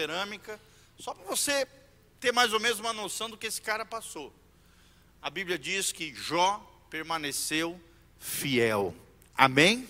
cerâmica, 0.00 0.60
só 0.98 1.14
para 1.14 1.24
você 1.24 1.68
ter 2.18 2.32
mais 2.32 2.52
ou 2.52 2.58
menos 2.58 2.80
uma 2.80 2.92
noção 2.92 3.30
do 3.30 3.36
que 3.36 3.46
esse 3.46 3.62
cara 3.62 3.84
passou. 3.84 4.34
A 5.22 5.30
Bíblia 5.30 5.56
diz 5.56 5.92
que 5.92 6.12
Jó 6.12 6.58
permaneceu 6.90 7.80
fiel. 8.18 8.92
Amém? 9.36 9.88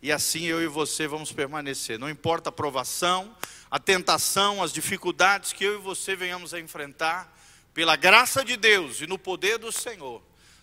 E 0.00 0.10
assim 0.10 0.44
eu 0.44 0.62
e 0.62 0.66
você 0.66 1.06
vamos 1.06 1.30
permanecer. 1.30 1.98
Não 1.98 2.08
importa 2.08 2.48
a 2.48 2.52
provação, 2.52 3.36
a 3.70 3.78
tentação, 3.78 4.62
as 4.62 4.72
dificuldades 4.72 5.52
que 5.52 5.62
eu 5.62 5.74
e 5.74 5.82
você 5.82 6.16
venhamos 6.16 6.54
a 6.54 6.58
enfrentar, 6.58 7.30
pela 7.74 7.96
graça 7.96 8.42
de 8.42 8.56
Deus 8.56 9.02
e 9.02 9.06
no 9.06 9.18
poder 9.18 9.58
do 9.58 9.70
Senhor, 9.70 10.22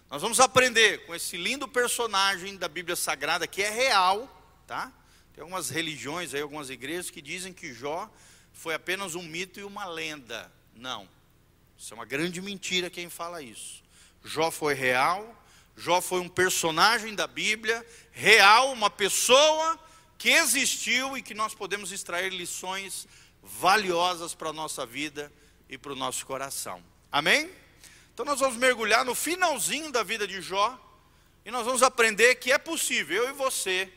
nós 0.09 0.23
vamos 0.23 0.39
aprender 0.39 1.05
com 1.05 1.13
esse 1.13 1.37
lindo 1.37 1.67
personagem 1.67 2.57
da 2.57 2.67
Bíblia 2.67 2.95
Sagrada 2.95 3.45
que 3.45 3.61
é 3.61 3.69
real, 3.69 4.27
tá? 4.65 4.91
Tem 5.35 5.43
algumas 5.43 5.69
religiões 5.69 6.33
aí, 6.33 6.41
algumas 6.41 6.71
igrejas 6.71 7.11
que 7.11 7.21
dizem 7.21 7.53
que 7.53 7.71
Jó 7.71 8.09
foi 8.55 8.73
apenas 8.73 9.13
um 9.13 9.21
mito 9.21 9.59
e 9.59 9.63
uma 9.63 9.85
lenda. 9.85 10.51
Não. 10.75 11.07
Isso 11.77 11.93
é 11.93 11.95
uma 11.95 12.05
grande 12.05 12.41
mentira 12.41 12.89
quem 12.89 13.09
fala 13.09 13.41
isso. 13.41 13.83
Jó 14.23 14.49
foi 14.49 14.73
real, 14.73 15.35
Jó 15.77 16.01
foi 16.01 16.21
um 16.21 16.29
personagem 16.29 17.13
da 17.13 17.27
Bíblia, 17.27 17.85
real, 18.11 18.71
uma 18.71 18.89
pessoa 18.89 19.77
que 20.17 20.29
existiu 20.29 21.17
e 21.17 21.21
que 21.21 21.33
nós 21.33 21.53
podemos 21.53 21.91
extrair 21.91 22.31
lições 22.31 23.07
valiosas 23.43 24.33
para 24.33 24.49
a 24.49 24.53
nossa 24.53 24.85
vida 24.85 25.31
e 25.69 25.77
para 25.77 25.91
o 25.91 25.95
nosso 25.95 26.25
coração. 26.25 26.81
Amém? 27.11 27.51
Então 28.13 28.25
nós 28.25 28.39
vamos 28.39 28.57
mergulhar 28.57 29.03
no 29.03 29.13
finalzinho 29.13 29.91
da 29.91 30.01
vida 30.01 30.25
de 30.25 30.41
Jó 30.41 30.79
e 31.43 31.51
nós 31.51 31.65
vamos 31.65 31.83
aprender 31.83 32.35
que 32.35 32.51
é 32.51 32.57
possível, 32.57 33.23
eu 33.23 33.29
e 33.29 33.33
você, 33.33 33.91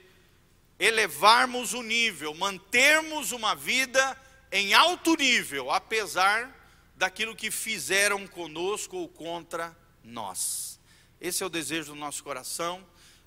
elevarmos 0.78 1.72
o 1.72 1.82
nível, 1.82 2.34
mantermos 2.34 3.32
uma 3.32 3.54
vida 3.54 4.16
em 4.50 4.74
alto 4.74 5.14
nível, 5.14 5.70
apesar 5.70 6.54
daquilo 6.96 7.36
que 7.36 7.50
fizeram 7.50 8.26
conosco 8.26 8.96
ou 8.96 9.08
contra 9.08 9.76
nós. 10.02 10.80
Esse 11.20 11.42
é 11.42 11.46
o 11.46 11.50
desejo 11.50 11.92
do 11.92 11.94
nosso 11.94 12.22
coração 12.24 12.84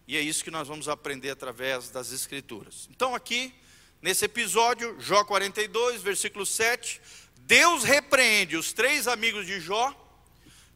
e 0.08 0.17
é 0.17 0.22
isso 0.22 0.44
que 0.44 0.52
nós 0.52 0.67
vamos 0.67 0.89
aprender 0.89 1.30
através 1.30 1.89
das 1.89 2.11
Escrituras. 2.11 2.89
Então, 2.91 3.16
aqui, 3.16 3.53
nesse 4.02 4.25
episódio, 4.25 5.00
Jó 5.00 5.23
42, 5.23 6.02
versículo 6.02 6.45
7, 6.45 7.02
Deus 7.41 7.83
repreende 7.83 8.58
os 8.58 8.73
três 8.73 9.08
amigos 9.08 9.45
de 9.45 9.59
Jó, 9.59 9.95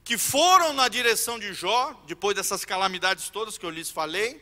que 0.04 0.18
foram 0.18 0.72
na 0.74 0.88
direção 0.88 1.40
de 1.40 1.54
Jó, 1.54 1.94
depois 2.08 2.36
dessas 2.36 2.64
calamidades 2.64 3.30
todas 3.30 3.58
que 3.58 3.66
eu 3.66 3.70
lhes 3.70 3.90
falei, 3.90 4.42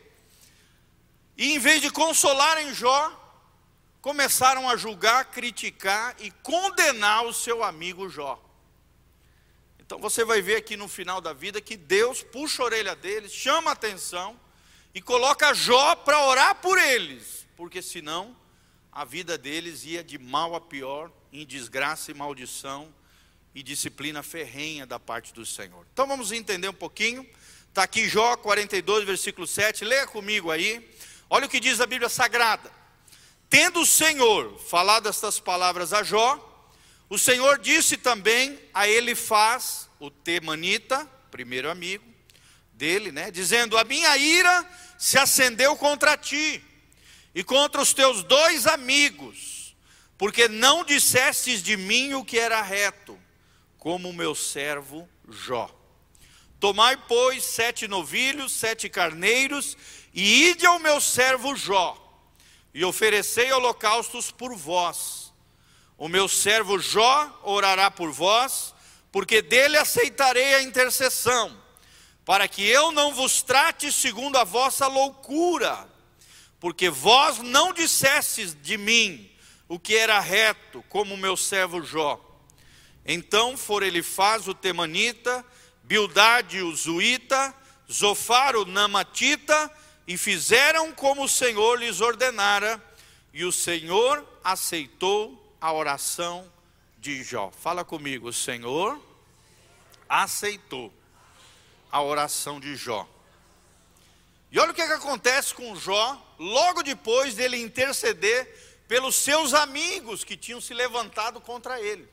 e 1.36 1.54
em 1.54 1.58
vez 1.58 1.80
de 1.80 1.90
consolarem 1.90 2.74
Jó, 2.74 3.23
começaram 4.04 4.68
a 4.68 4.76
julgar, 4.76 5.30
criticar 5.30 6.14
e 6.18 6.30
condenar 6.30 7.24
o 7.24 7.32
seu 7.32 7.64
amigo 7.64 8.06
Jó. 8.06 8.38
Então 9.78 9.98
você 9.98 10.26
vai 10.26 10.42
ver 10.42 10.56
aqui 10.56 10.76
no 10.76 10.88
final 10.88 11.22
da 11.22 11.32
vida 11.32 11.58
que 11.58 11.74
Deus 11.74 12.22
puxa 12.22 12.62
a 12.62 12.66
orelha 12.66 12.94
deles, 12.94 13.32
chama 13.32 13.70
a 13.70 13.72
atenção 13.72 14.38
e 14.94 15.00
coloca 15.00 15.54
Jó 15.54 15.96
para 15.96 16.22
orar 16.26 16.56
por 16.56 16.76
eles, 16.78 17.46
porque 17.56 17.80
senão 17.80 18.36
a 18.92 19.06
vida 19.06 19.38
deles 19.38 19.86
ia 19.86 20.04
de 20.04 20.18
mal 20.18 20.54
a 20.54 20.60
pior, 20.60 21.10
em 21.32 21.46
desgraça 21.46 22.10
e 22.10 22.14
maldição 22.14 22.94
e 23.54 23.62
disciplina 23.62 24.22
ferrenha 24.22 24.84
da 24.84 25.00
parte 25.00 25.32
do 25.32 25.46
Senhor. 25.46 25.86
Então 25.94 26.06
vamos 26.06 26.30
entender 26.30 26.68
um 26.68 26.74
pouquinho. 26.74 27.26
Está 27.70 27.84
aqui 27.84 28.06
Jó 28.06 28.36
42, 28.36 29.06
versículo 29.06 29.46
7. 29.46 29.82
Leia 29.82 30.06
comigo 30.06 30.50
aí. 30.50 30.94
Olha 31.30 31.46
o 31.46 31.48
que 31.48 31.58
diz 31.58 31.80
a 31.80 31.86
Bíblia 31.86 32.10
Sagrada. 32.10 32.83
Tendo 33.48 33.80
o 33.80 33.86
Senhor 33.86 34.58
falado 34.58 35.08
estas 35.08 35.38
palavras 35.38 35.92
a 35.92 36.02
Jó, 36.02 36.50
o 37.08 37.18
Senhor 37.18 37.58
disse 37.58 37.96
também 37.96 38.58
a 38.72 38.88
ele 38.88 39.14
faz 39.14 39.88
o 40.00 40.10
temanita, 40.10 41.08
primeiro 41.30 41.70
amigo 41.70 42.04
dele, 42.72 43.12
né, 43.12 43.30
dizendo: 43.30 43.78
A 43.78 43.84
minha 43.84 44.16
ira 44.16 44.68
se 44.98 45.18
acendeu 45.18 45.76
contra 45.76 46.16
ti 46.16 46.62
e 47.34 47.44
contra 47.44 47.80
os 47.80 47.92
teus 47.92 48.22
dois 48.24 48.66
amigos, 48.66 49.76
porque 50.18 50.48
não 50.48 50.84
dissestes 50.84 51.62
de 51.62 51.76
mim 51.76 52.14
o 52.14 52.24
que 52.24 52.38
era 52.38 52.60
reto, 52.62 53.18
como 53.78 54.08
o 54.08 54.14
meu 54.14 54.34
servo 54.34 55.08
Jó. 55.28 55.70
Tomai, 56.58 56.96
pois, 57.06 57.44
sete 57.44 57.86
novilhos, 57.86 58.52
sete 58.52 58.88
carneiros, 58.88 59.76
e 60.14 60.48
ide 60.48 60.64
ao 60.64 60.78
meu 60.78 61.00
servo 61.00 61.54
Jó 61.54 62.03
e 62.74 62.84
oferecei 62.84 63.52
holocaustos 63.52 64.32
por 64.32 64.54
vós. 64.56 65.32
O 65.96 66.08
meu 66.08 66.28
servo 66.28 66.78
Jó 66.78 67.40
orará 67.44 67.88
por 67.88 68.10
vós, 68.10 68.74
porque 69.12 69.40
dele 69.40 69.78
aceitarei 69.78 70.56
a 70.56 70.62
intercessão, 70.62 71.56
para 72.24 72.48
que 72.48 72.66
eu 72.66 72.90
não 72.90 73.14
vos 73.14 73.42
trate 73.42 73.92
segundo 73.92 74.36
a 74.36 74.42
vossa 74.42 74.88
loucura, 74.88 75.88
porque 76.58 76.90
vós 76.90 77.38
não 77.38 77.72
dissestes 77.72 78.56
de 78.60 78.76
mim 78.76 79.30
o 79.68 79.78
que 79.78 79.96
era 79.96 80.18
reto, 80.18 80.84
como 80.88 81.14
o 81.14 81.18
meu 81.18 81.36
servo 81.36 81.80
Jó. 81.80 82.20
Então 83.06 83.56
for 83.56 83.82
ele 83.82 84.02
faz 84.02 84.48
o 84.48 84.54
temanita, 84.54 85.44
Bildade 85.82 86.62
o 86.62 86.74
zuíta, 86.74 87.54
Zofar 87.92 88.56
o 88.56 88.64
namatita, 88.64 89.70
e 90.06 90.18
fizeram 90.18 90.92
como 90.92 91.24
o 91.24 91.28
Senhor 91.28 91.78
lhes 91.78 92.00
ordenara, 92.00 92.82
e 93.32 93.44
o 93.44 93.52
Senhor 93.52 94.24
aceitou 94.42 95.56
a 95.60 95.72
oração 95.72 96.50
de 96.98 97.22
Jó. 97.22 97.50
Fala 97.50 97.84
comigo, 97.84 98.28
o 98.28 98.32
Senhor 98.32 99.00
aceitou 100.08 100.92
a 101.90 102.02
oração 102.02 102.60
de 102.60 102.76
Jó. 102.76 103.08
E 104.52 104.58
olha 104.58 104.70
o 104.70 104.74
que, 104.74 104.82
é 104.82 104.86
que 104.86 104.92
acontece 104.92 105.52
com 105.54 105.74
Jó, 105.74 106.34
logo 106.38 106.82
depois 106.82 107.34
dele 107.34 107.56
interceder 107.60 108.84
pelos 108.86 109.16
seus 109.16 109.54
amigos 109.54 110.22
que 110.22 110.36
tinham 110.36 110.60
se 110.60 110.74
levantado 110.74 111.40
contra 111.40 111.80
ele. 111.80 112.08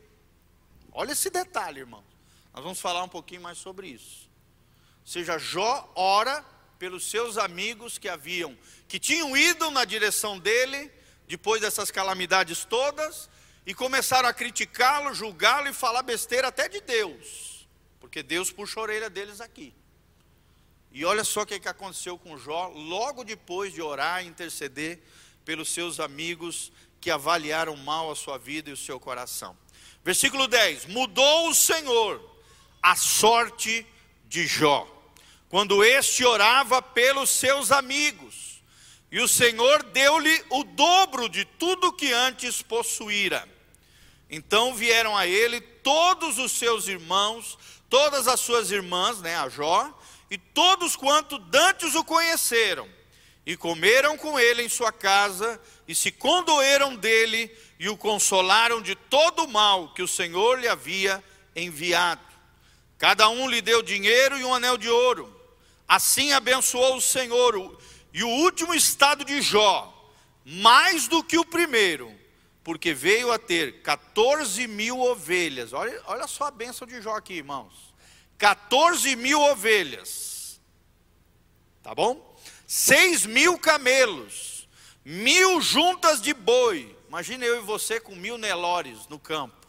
Olha 0.91 1.11
esse 1.11 1.29
detalhe, 1.29 1.81
irmão. 1.81 2.03
Nós 2.53 2.63
vamos 2.63 2.81
falar 2.81 3.03
um 3.03 3.09
pouquinho 3.09 3.41
mais 3.41 3.57
sobre 3.57 3.87
isso. 3.87 4.29
Ou 5.01 5.07
seja, 5.07 5.37
Jó 5.37 5.91
ora 5.95 6.43
pelos 6.81 7.03
seus 7.03 7.37
amigos 7.37 7.99
que 7.99 8.09
haviam, 8.09 8.57
que 8.87 8.97
tinham 8.99 9.37
ido 9.37 9.69
na 9.69 9.85
direção 9.85 10.39
dele, 10.39 10.91
depois 11.27 11.61
dessas 11.61 11.91
calamidades 11.91 12.65
todas, 12.65 13.29
e 13.67 13.71
começaram 13.71 14.27
a 14.27 14.33
criticá-lo, 14.33 15.13
julgá-lo 15.13 15.67
e 15.67 15.73
falar 15.73 16.01
besteira 16.01 16.47
até 16.47 16.67
de 16.67 16.81
Deus, 16.81 17.67
porque 17.99 18.23
Deus 18.23 18.49
puxa 18.51 18.79
a 18.79 18.83
orelha 18.83 19.11
deles 19.11 19.39
aqui. 19.41 19.75
E 20.91 21.05
olha 21.05 21.23
só 21.23 21.43
o 21.43 21.45
que, 21.45 21.59
que 21.59 21.67
aconteceu 21.67 22.17
com 22.17 22.35
Jó, 22.35 22.69
logo 22.69 23.23
depois 23.23 23.71
de 23.71 23.79
orar 23.79 24.23
e 24.23 24.27
interceder 24.27 25.03
pelos 25.45 25.71
seus 25.71 25.99
amigos 25.99 26.71
que 26.99 27.11
avaliaram 27.11 27.77
mal 27.77 28.09
a 28.09 28.15
sua 28.15 28.39
vida 28.39 28.71
e 28.71 28.73
o 28.73 28.77
seu 28.77 28.99
coração. 28.99 29.55
Versículo 30.03 30.47
10: 30.47 30.87
Mudou 30.87 31.47
o 31.47 31.53
Senhor 31.53 32.27
a 32.81 32.95
sorte 32.95 33.85
de 34.27 34.47
Jó 34.47 35.00
quando 35.51 35.83
este 35.83 36.23
orava 36.23 36.81
pelos 36.81 37.29
seus 37.29 37.73
amigos, 37.73 38.63
e 39.11 39.19
o 39.19 39.27
Senhor 39.27 39.83
deu-lhe 39.83 40.45
o 40.49 40.63
dobro 40.63 41.27
de 41.27 41.43
tudo 41.43 41.91
que 41.91 42.13
antes 42.13 42.61
possuíra. 42.61 43.45
Então 44.29 44.73
vieram 44.73 45.15
a 45.15 45.27
ele 45.27 45.59
todos 45.59 46.39
os 46.39 46.53
seus 46.53 46.87
irmãos, 46.87 47.57
todas 47.89 48.29
as 48.29 48.39
suas 48.39 48.71
irmãs, 48.71 49.19
né, 49.19 49.35
a 49.35 49.49
Jó, 49.49 49.93
e 50.29 50.37
todos 50.37 50.95
quanto 50.95 51.37
dantes 51.37 51.95
o 51.95 52.03
conheceram, 52.05 52.87
e 53.45 53.57
comeram 53.57 54.17
com 54.17 54.39
ele 54.39 54.63
em 54.63 54.69
sua 54.69 54.93
casa, 54.93 55.61
e 55.85 55.93
se 55.93 56.13
condoeram 56.13 56.95
dele, 56.95 57.53
e 57.77 57.89
o 57.89 57.97
consolaram 57.97 58.81
de 58.81 58.95
todo 58.95 59.43
o 59.43 59.49
mal 59.49 59.93
que 59.93 60.01
o 60.01 60.07
Senhor 60.07 60.57
lhe 60.57 60.69
havia 60.69 61.21
enviado. 61.53 62.21
Cada 62.97 63.27
um 63.27 63.49
lhe 63.49 63.61
deu 63.61 63.81
dinheiro 63.81 64.37
e 64.37 64.45
um 64.45 64.55
anel 64.55 64.77
de 64.77 64.87
ouro 64.87 65.40
Assim 65.91 66.31
abençoou 66.31 66.95
o 66.95 67.01
Senhor. 67.01 67.77
E 68.13 68.23
o 68.23 68.29
último 68.29 68.73
estado 68.73 69.25
de 69.25 69.41
Jó, 69.41 69.93
mais 70.45 71.09
do 71.09 71.21
que 71.21 71.37
o 71.37 71.43
primeiro, 71.43 72.17
porque 72.63 72.93
veio 72.93 73.29
a 73.29 73.37
ter 73.37 73.81
14 73.81 74.67
mil 74.67 75.01
ovelhas. 75.01 75.73
Olha, 75.73 76.01
olha 76.05 76.27
só 76.27 76.45
a 76.45 76.51
bênção 76.51 76.87
de 76.87 77.01
Jó 77.01 77.17
aqui, 77.17 77.33
irmãos. 77.33 77.93
14 78.37 79.17
mil 79.17 79.41
ovelhas. 79.41 80.61
Tá 81.83 81.93
bom? 81.93 82.39
6 82.65 83.25
mil 83.25 83.59
camelos. 83.59 84.69
Mil 85.03 85.59
juntas 85.59 86.21
de 86.21 86.33
boi. 86.33 86.97
Imagina 87.09 87.43
eu 87.43 87.57
e 87.57 87.65
você 87.65 87.99
com 87.99 88.15
mil 88.15 88.37
nelores 88.37 89.09
no 89.09 89.19
campo. 89.19 89.67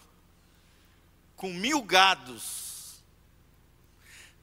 Com 1.35 1.53
mil 1.53 1.83
gados. 1.83 3.03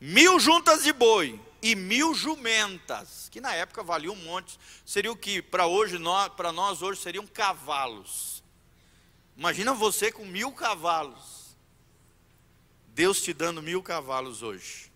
Mil 0.02 0.38
juntas 0.42 0.84
de 0.84 0.92
boi 0.92 1.40
e 1.62 1.76
mil 1.76 2.14
jumentas, 2.14 3.30
que 3.30 3.42
na 3.42 3.54
época 3.54 3.84
valiam 3.84 4.14
um 4.14 4.24
monte, 4.24 4.60
seria 4.86 5.12
o 5.12 5.16
que 5.16 5.42
para 5.42 5.68
hoje 5.68 5.98
para 6.36 6.52
nós 6.52 6.82
hoje 6.82 7.02
seriam 7.02 7.26
cavalos. 7.28 8.44
Imagina 9.38 9.74
você 9.74 10.12
com 10.12 10.26
mil 10.26 10.52
cavalos. 10.52 11.56
Deus 12.88 13.22
te 13.22 13.34
dando 13.34 13.62
mil 13.62 13.82
cavalos 13.82 14.44
hoje. 14.44 14.92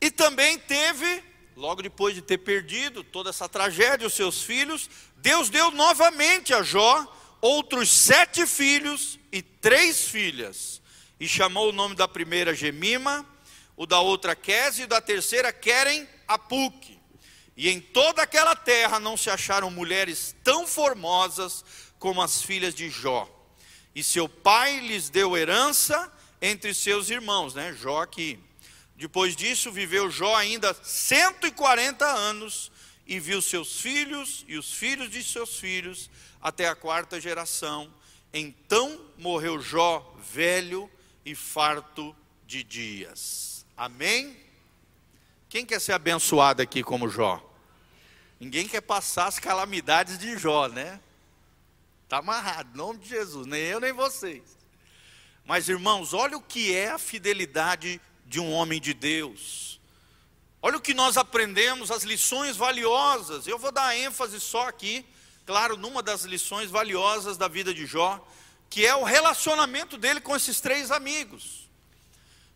E 0.00 0.10
também 0.10 0.58
teve, 0.58 1.22
logo 1.56 1.82
depois 1.82 2.14
de 2.14 2.22
ter 2.22 2.38
perdido 2.38 3.04
toda 3.04 3.30
essa 3.30 3.48
tragédia, 3.48 4.06
os 4.06 4.14
seus 4.14 4.42
filhos, 4.42 4.90
Deus 5.16 5.48
deu 5.48 5.70
novamente 5.70 6.52
a 6.52 6.62
Jó 6.62 7.06
outros 7.40 7.90
sete 7.90 8.46
filhos 8.46 9.18
e 9.30 9.42
três 9.42 10.08
filhas. 10.08 10.82
E 11.18 11.28
chamou 11.28 11.70
o 11.70 11.72
nome 11.72 11.94
da 11.94 12.08
primeira 12.08 12.54
Gemima, 12.54 13.24
o 13.76 13.86
da 13.86 14.00
outra 14.00 14.34
Quese 14.34 14.82
e 14.82 14.86
da 14.86 15.00
terceira 15.00 15.52
Querem 15.52 16.08
Apuque. 16.26 16.98
E 17.56 17.70
em 17.70 17.80
toda 17.80 18.22
aquela 18.22 18.54
terra 18.54 19.00
não 19.00 19.16
se 19.16 19.30
acharam 19.30 19.70
mulheres 19.70 20.34
tão 20.44 20.66
formosas 20.66 21.64
como 21.98 22.20
as 22.22 22.42
filhas 22.42 22.74
de 22.74 22.90
Jó. 22.90 23.28
E 23.94 24.02
seu 24.02 24.28
pai 24.28 24.80
lhes 24.80 25.08
deu 25.08 25.36
herança 25.36 26.12
entre 26.40 26.74
seus 26.74 27.08
irmãos, 27.08 27.54
né? 27.54 27.74
Jó 27.78 28.02
aqui. 28.02 28.38
Depois 28.94 29.34
disso, 29.34 29.72
viveu 29.72 30.10
Jó 30.10 30.34
ainda 30.34 30.74
140 30.74 32.04
anos 32.04 32.70
e 33.06 33.18
viu 33.20 33.40
seus 33.40 33.80
filhos 33.80 34.44
e 34.48 34.58
os 34.58 34.72
filhos 34.72 35.10
de 35.10 35.22
seus 35.22 35.58
filhos 35.58 36.10
até 36.42 36.68
a 36.68 36.74
quarta 36.74 37.20
geração. 37.20 37.92
Então 38.32 39.00
morreu 39.16 39.60
Jó 39.60 40.14
velho 40.32 40.90
e 41.24 41.34
farto 41.34 42.14
de 42.46 42.62
dias. 42.62 43.55
Amém? 43.76 44.34
Quem 45.50 45.66
quer 45.66 45.80
ser 45.80 45.92
abençoado 45.92 46.62
aqui 46.62 46.82
como 46.82 47.08
Jó? 47.08 47.42
Ninguém 48.40 48.66
quer 48.66 48.80
passar 48.80 49.26
as 49.26 49.38
calamidades 49.38 50.18
de 50.18 50.38
Jó, 50.38 50.66
né? 50.66 50.98
Está 52.04 52.18
amarrado, 52.18 52.70
em 52.72 52.76
nome 52.76 53.00
de 53.00 53.08
Jesus, 53.08 53.46
nem 53.46 53.60
eu 53.60 53.80
nem 53.80 53.92
vocês. 53.92 54.56
Mas 55.44 55.68
irmãos, 55.68 56.14
olha 56.14 56.36
o 56.36 56.42
que 56.42 56.74
é 56.74 56.90
a 56.90 56.98
fidelidade 56.98 58.00
de 58.24 58.40
um 58.40 58.50
homem 58.50 58.80
de 58.80 58.94
Deus. 58.94 59.78
Olha 60.62 60.78
o 60.78 60.80
que 60.80 60.94
nós 60.94 61.16
aprendemos, 61.16 61.90
as 61.90 62.02
lições 62.02 62.56
valiosas. 62.56 63.46
Eu 63.46 63.58
vou 63.58 63.70
dar 63.70 63.96
ênfase 63.96 64.40
só 64.40 64.68
aqui, 64.68 65.04
claro, 65.44 65.76
numa 65.76 66.02
das 66.02 66.22
lições 66.22 66.70
valiosas 66.70 67.36
da 67.36 67.46
vida 67.46 67.74
de 67.74 67.84
Jó, 67.84 68.26
que 68.70 68.86
é 68.86 68.96
o 68.96 69.04
relacionamento 69.04 69.98
dele 69.98 70.20
com 70.20 70.34
esses 70.34 70.60
três 70.60 70.90
amigos. 70.90 71.65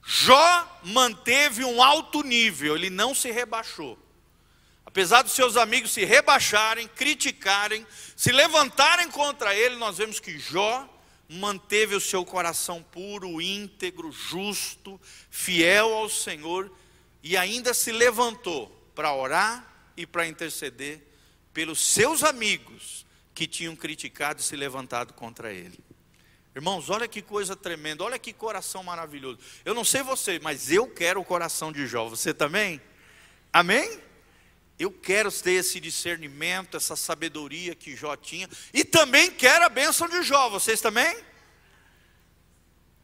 Jó 0.05 0.81
manteve 0.83 1.65
um 1.65 1.83
alto 1.83 2.23
nível, 2.23 2.77
ele 2.77 2.91
não 2.91 3.15
se 3.15 3.31
rebaixou. 3.31 3.99
Apesar 4.85 5.23
dos 5.23 5.33
seus 5.33 5.57
amigos 5.57 5.93
se 5.93 6.05
rebaixarem, 6.05 6.89
criticarem, 6.89 7.87
se 8.17 8.33
levantarem 8.33 9.09
contra 9.11 9.55
ele, 9.55 9.77
nós 9.77 9.99
vemos 9.99 10.19
que 10.19 10.39
Jó 10.39 10.89
manteve 11.29 11.95
o 11.95 12.01
seu 12.01 12.25
coração 12.25 12.83
puro, 12.83 13.41
íntegro, 13.41 14.11
justo, 14.11 15.01
fiel 15.31 15.95
ao 15.95 16.09
Senhor 16.09 16.73
e 17.23 17.37
ainda 17.37 17.73
se 17.73 17.93
levantou 17.93 18.69
para 18.95 19.15
orar 19.15 19.65
e 19.97 20.05
para 20.05 20.27
interceder 20.27 21.01
pelos 21.55 21.81
seus 21.81 22.25
amigos 22.25 23.07
que 23.33 23.47
tinham 23.47 23.77
criticado 23.77 24.41
e 24.41 24.43
se 24.43 24.57
levantado 24.57 25.13
contra 25.15 25.53
ele. 25.53 25.79
Irmãos, 26.55 26.91
olha 26.91 27.07
que 27.07 27.23
coisa 27.23 27.55
tremenda, 27.55 28.03
olha 28.03 28.19
que 28.19 28.33
coração 28.33 28.83
maravilhoso. 28.83 29.39
Eu 29.65 29.73
não 29.73 29.85
sei 29.85 30.03
você, 30.03 30.39
mas 30.41 30.71
eu 30.71 30.89
quero 30.89 31.21
o 31.21 31.25
coração 31.25 31.71
de 31.71 31.87
Jó. 31.87 32.09
Você 32.09 32.35
também? 32.35 32.81
Amém? 33.53 34.01
Eu 34.79 34.91
quero 34.91 35.31
ter 35.31 35.53
esse 35.53 35.79
discernimento, 35.79 36.77
essa 36.77 36.97
sabedoria 36.97 37.75
que 37.75 37.95
Jó 37.95 38.17
tinha, 38.17 38.49
e 38.73 38.85
também 38.85 39.31
quero 39.31 39.65
a 39.65 39.69
bênção 39.69 40.09
de 40.09 40.23
Jó, 40.23 40.49
vocês 40.49 40.81
também? 40.81 41.23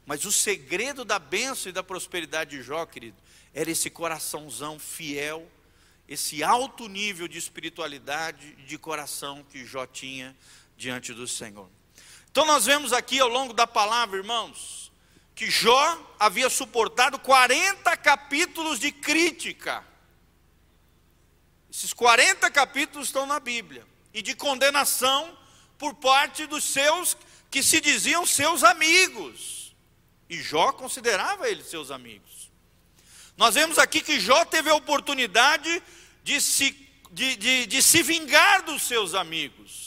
Mas 0.06 0.25
o 0.25 0.32
segredo 0.32 1.04
da 1.04 1.19
bênção 1.19 1.69
e 1.69 1.72
da 1.72 1.82
prosperidade 1.82 2.56
de 2.56 2.62
Jó, 2.62 2.84
querido, 2.87 3.16
era 3.52 3.70
esse 3.70 3.90
coraçãozão 3.90 4.78
fiel, 4.78 5.50
esse 6.08 6.43
alto 6.43 6.88
nível 6.88 7.28
de 7.28 7.38
espiritualidade 7.38 8.56
e 8.58 8.62
de 8.62 8.78
coração 8.78 9.44
que 9.50 9.64
Jó 9.66 9.87
tinha 9.87 10.37
diante 10.76 11.12
do 11.12 11.26
Senhor. 11.28 11.69
Então 12.37 12.44
nós 12.44 12.67
vemos 12.67 12.93
aqui 12.93 13.19
ao 13.19 13.29
longo 13.29 13.55
da 13.55 13.67
palavra, 13.67 14.19
irmãos, 14.19 14.93
que 15.35 15.50
Jó 15.50 15.99
havia 16.21 16.50
suportado 16.50 17.19
40 17.19 17.97
capítulos 17.97 18.79
de 18.79 18.93
crítica 18.93 19.83
esses 21.77 21.93
40 21.93 22.50
capítulos 22.50 23.09
estão 23.09 23.27
na 23.27 23.38
Bíblia. 23.38 23.87
E 24.15 24.23
de 24.23 24.35
condenação 24.35 25.37
por 25.77 25.93
parte 25.93 26.47
dos 26.47 26.65
seus 26.65 27.15
que 27.50 27.62
se 27.62 27.83
diziam 27.83 28.25
seus 28.25 28.65
amigos. 28.65 29.77
E 30.27 30.43
Jó 30.43 30.73
considerava 30.73 31.50
eles 31.50 31.67
seus 31.67 31.91
amigos. 31.91 32.50
Nós 33.37 33.55
vemos 33.56 33.79
aqui 33.79 34.00
que 34.00 34.19
Jó 34.19 34.47
teve 34.47 34.71
a 34.71 34.75
oportunidade 34.75 35.82
de 36.25 36.41
se, 36.41 36.73
de, 37.11 37.37
de, 37.37 37.67
de 37.67 37.82
se 37.82 38.03
vingar 38.03 38.62
dos 38.62 38.82
seus 38.82 39.15
amigos. 39.15 39.86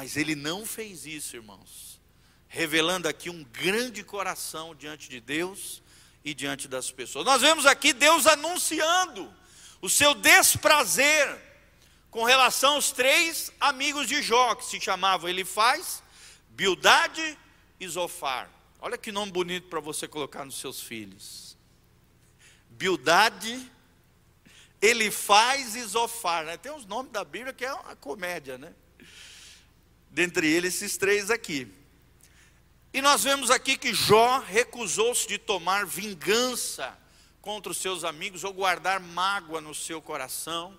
Mas 0.00 0.16
ele 0.16 0.34
não 0.34 0.64
fez 0.64 1.04
isso, 1.04 1.36
irmãos. 1.36 2.00
Revelando 2.48 3.06
aqui 3.06 3.28
um 3.28 3.44
grande 3.44 4.02
coração 4.02 4.74
diante 4.74 5.10
de 5.10 5.20
Deus 5.20 5.82
e 6.24 6.32
diante 6.32 6.66
das 6.66 6.90
pessoas. 6.90 7.26
Nós 7.26 7.42
vemos 7.42 7.66
aqui 7.66 7.92
Deus 7.92 8.26
anunciando 8.26 9.30
o 9.78 9.90
seu 9.90 10.14
desprazer 10.14 11.38
com 12.10 12.24
relação 12.24 12.76
aos 12.76 12.92
três 12.92 13.52
amigos 13.60 14.08
de 14.08 14.22
Jó, 14.22 14.54
que 14.54 14.64
se 14.64 14.80
chamavam 14.80 15.28
Elifaz, 15.28 16.02
Bildade 16.48 17.38
e 17.78 17.86
Zofar. 17.86 18.50
Olha 18.80 18.96
que 18.96 19.12
nome 19.12 19.30
bonito 19.30 19.68
para 19.68 19.80
você 19.80 20.08
colocar 20.08 20.46
nos 20.46 20.58
seus 20.58 20.80
filhos. 20.80 21.58
Bildade, 22.70 23.70
Elifaz 24.80 25.76
e 25.76 25.84
Zofar. 25.84 26.46
Né? 26.46 26.56
Tem 26.56 26.72
uns 26.72 26.86
nomes 26.86 27.12
da 27.12 27.22
Bíblia 27.22 27.52
que 27.52 27.66
é 27.66 27.74
uma 27.74 27.94
comédia, 27.96 28.56
né? 28.56 28.72
Dentre 30.10 30.46
eles, 30.46 30.74
esses 30.74 30.96
três 30.96 31.30
aqui. 31.30 31.72
E 32.92 33.00
nós 33.00 33.22
vemos 33.22 33.50
aqui 33.50 33.76
que 33.76 33.94
Jó 33.94 34.40
recusou-se 34.40 35.26
de 35.26 35.38
tomar 35.38 35.86
vingança 35.86 36.98
contra 37.40 37.70
os 37.70 37.78
seus 37.78 38.02
amigos 38.02 38.42
ou 38.42 38.52
guardar 38.52 38.98
mágoa 38.98 39.60
no 39.60 39.74
seu 39.74 40.02
coração. 40.02 40.76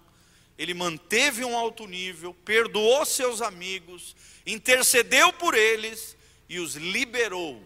Ele 0.57 0.73
manteve 0.73 1.45
um 1.45 1.57
alto 1.57 1.87
nível, 1.87 2.33
perdoou 2.45 3.05
seus 3.05 3.41
amigos, 3.41 4.15
intercedeu 4.45 5.31
por 5.33 5.55
eles 5.55 6.15
e 6.49 6.59
os 6.59 6.75
liberou. 6.75 7.65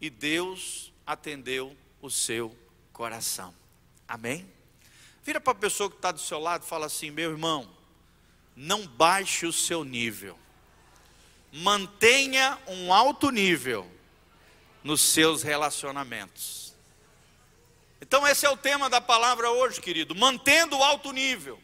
E 0.00 0.08
Deus 0.08 0.92
atendeu 1.04 1.76
o 2.00 2.08
seu 2.08 2.56
coração. 2.92 3.54
Amém? 4.06 4.48
Vira 5.24 5.40
para 5.40 5.52
a 5.52 5.56
pessoa 5.56 5.90
que 5.90 5.96
está 5.96 6.12
do 6.12 6.20
seu 6.20 6.38
lado 6.38 6.64
e 6.64 6.68
fala 6.68 6.86
assim: 6.86 7.10
meu 7.10 7.30
irmão, 7.30 7.68
não 8.56 8.86
baixe 8.86 9.46
o 9.46 9.52
seu 9.52 9.84
nível, 9.84 10.38
mantenha 11.52 12.58
um 12.66 12.92
alto 12.92 13.30
nível 13.30 13.90
nos 14.82 15.00
seus 15.00 15.42
relacionamentos. 15.42 16.74
Então, 18.00 18.26
esse 18.26 18.44
é 18.44 18.50
o 18.50 18.56
tema 18.56 18.90
da 18.90 19.00
palavra 19.00 19.50
hoje, 19.50 19.80
querido. 19.80 20.14
Mantendo 20.14 20.76
o 20.76 20.82
alto 20.82 21.12
nível. 21.12 21.62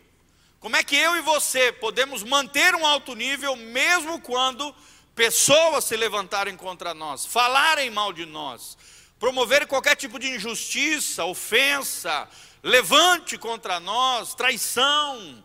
Como 0.61 0.76
é 0.76 0.83
que 0.83 0.97
eu 0.97 1.16
e 1.16 1.21
você 1.21 1.73
podemos 1.73 2.23
manter 2.23 2.75
um 2.75 2.87
alto 2.87 3.14
nível, 3.14 3.54
mesmo 3.57 4.21
quando 4.21 4.75
pessoas 5.14 5.85
se 5.85 5.97
levantarem 5.97 6.57
contra 6.57 6.95
nós, 6.95 7.26
falarem 7.26 7.90
mal 7.90 8.12
de 8.12 8.25
nós, 8.25 8.78
promoverem 9.18 9.66
qualquer 9.66 9.97
tipo 9.97 10.18
de 10.18 10.28
injustiça, 10.28 11.25
ofensa, 11.25 12.28
levante 12.62 13.37
contra 13.37 13.80
nós, 13.80 14.35
traição, 14.35 15.42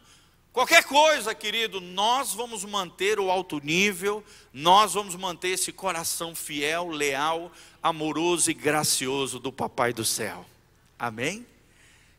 qualquer 0.54 0.84
coisa, 0.86 1.36
querido, 1.36 1.82
nós 1.82 2.34
vamos 2.34 2.64
manter 2.64 3.20
o 3.20 3.30
alto 3.30 3.60
nível, 3.60 4.24
nós 4.54 4.94
vamos 4.94 5.16
manter 5.16 5.50
esse 5.50 5.74
coração 5.74 6.34
fiel, 6.34 6.88
leal, 6.88 7.52
amoroso 7.82 8.50
e 8.50 8.54
gracioso 8.54 9.40
do 9.40 9.52
Papai 9.52 9.92
do 9.92 10.06
céu. 10.06 10.46
Amém? 10.98 11.46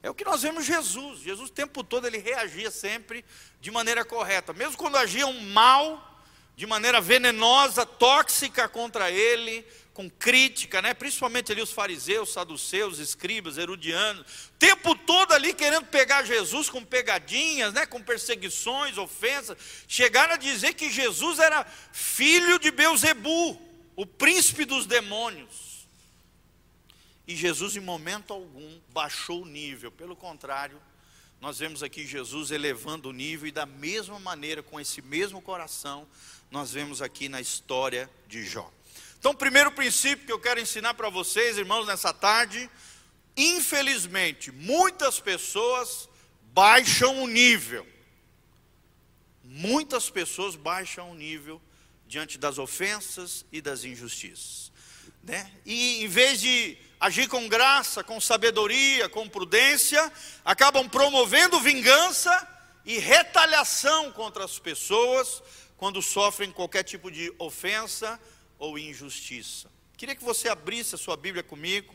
É 0.02 0.10
o 0.10 0.14
que 0.14 0.24
nós 0.24 0.42
vemos 0.42 0.66
Jesus. 0.66 1.20
Jesus 1.20 1.48
o 1.48 1.52
tempo 1.52 1.82
todo 1.82 2.06
ele 2.06 2.18
reagia 2.18 2.70
sempre 2.70 3.24
de 3.60 3.70
maneira 3.70 4.04
correta, 4.04 4.52
mesmo 4.52 4.76
quando 4.76 4.98
agiam 4.98 5.32
mal, 5.32 6.20
de 6.56 6.66
maneira 6.66 7.00
venenosa, 7.00 7.86
tóxica 7.86 8.68
contra 8.68 9.10
ele, 9.10 9.64
com 9.94 10.10
crítica, 10.10 10.82
né? 10.82 10.92
principalmente 10.92 11.52
ali 11.52 11.62
os 11.62 11.70
fariseus, 11.70 12.32
saduceus, 12.32 12.98
escribas, 12.98 13.56
erudianos, 13.56 14.26
o 14.48 14.58
tempo 14.58 14.96
todo 14.96 15.32
ali 15.32 15.54
querendo 15.54 15.86
pegar 15.86 16.24
Jesus 16.24 16.68
com 16.68 16.84
pegadinhas, 16.84 17.72
né? 17.72 17.86
com 17.86 18.02
perseguições, 18.02 18.98
ofensas, 18.98 19.56
chegaram 19.86 20.34
a 20.34 20.36
dizer 20.36 20.74
que 20.74 20.90
Jesus 20.90 21.38
era 21.38 21.64
filho 21.92 22.58
de 22.58 22.72
Beuzebu, 22.72 23.56
o 23.94 24.04
príncipe 24.04 24.64
dos 24.64 24.84
demônios. 24.84 25.86
E 27.24 27.36
Jesus, 27.36 27.76
em 27.76 27.80
momento 27.80 28.32
algum, 28.32 28.80
baixou 28.92 29.42
o 29.42 29.46
nível, 29.46 29.92
pelo 29.92 30.16
contrário, 30.16 30.78
nós 31.40 31.60
vemos 31.60 31.84
aqui 31.84 32.04
Jesus 32.04 32.50
elevando 32.50 33.10
o 33.10 33.12
nível 33.12 33.46
e 33.46 33.52
da 33.52 33.64
mesma 33.64 34.18
maneira, 34.18 34.60
com 34.60 34.80
esse 34.80 35.00
mesmo 35.00 35.40
coração, 35.40 36.04
nós 36.50 36.72
vemos 36.72 37.00
aqui 37.00 37.28
na 37.28 37.40
história 37.40 38.10
de 38.26 38.44
Jó. 38.44 38.72
Então, 39.24 39.32
o 39.32 39.36
primeiro 39.36 39.72
princípio 39.72 40.26
que 40.26 40.32
eu 40.32 40.38
quero 40.38 40.60
ensinar 40.60 40.92
para 40.92 41.08
vocês, 41.08 41.56
irmãos, 41.56 41.86
nessa 41.86 42.12
tarde, 42.12 42.70
infelizmente, 43.34 44.52
muitas 44.52 45.18
pessoas 45.18 46.10
baixam 46.52 47.22
o 47.22 47.26
nível. 47.26 47.86
Muitas 49.42 50.10
pessoas 50.10 50.56
baixam 50.56 51.10
o 51.10 51.14
nível 51.14 51.58
diante 52.06 52.36
das 52.36 52.58
ofensas 52.58 53.46
e 53.50 53.62
das 53.62 53.82
injustiças. 53.82 54.70
Né? 55.22 55.50
E 55.64 56.04
em 56.04 56.06
vez 56.06 56.38
de 56.38 56.76
agir 57.00 57.26
com 57.26 57.48
graça, 57.48 58.04
com 58.04 58.20
sabedoria, 58.20 59.08
com 59.08 59.26
prudência, 59.26 60.12
acabam 60.44 60.86
promovendo 60.86 61.58
vingança 61.60 62.46
e 62.84 62.98
retaliação 62.98 64.12
contra 64.12 64.44
as 64.44 64.58
pessoas 64.58 65.42
quando 65.78 66.02
sofrem 66.02 66.52
qualquer 66.52 66.82
tipo 66.82 67.10
de 67.10 67.32
ofensa 67.38 68.20
ou 68.58 68.78
injustiça. 68.78 69.70
Queria 69.96 70.14
que 70.14 70.24
você 70.24 70.48
abrisse 70.48 70.94
a 70.94 70.98
sua 70.98 71.16
Bíblia 71.16 71.42
comigo, 71.42 71.94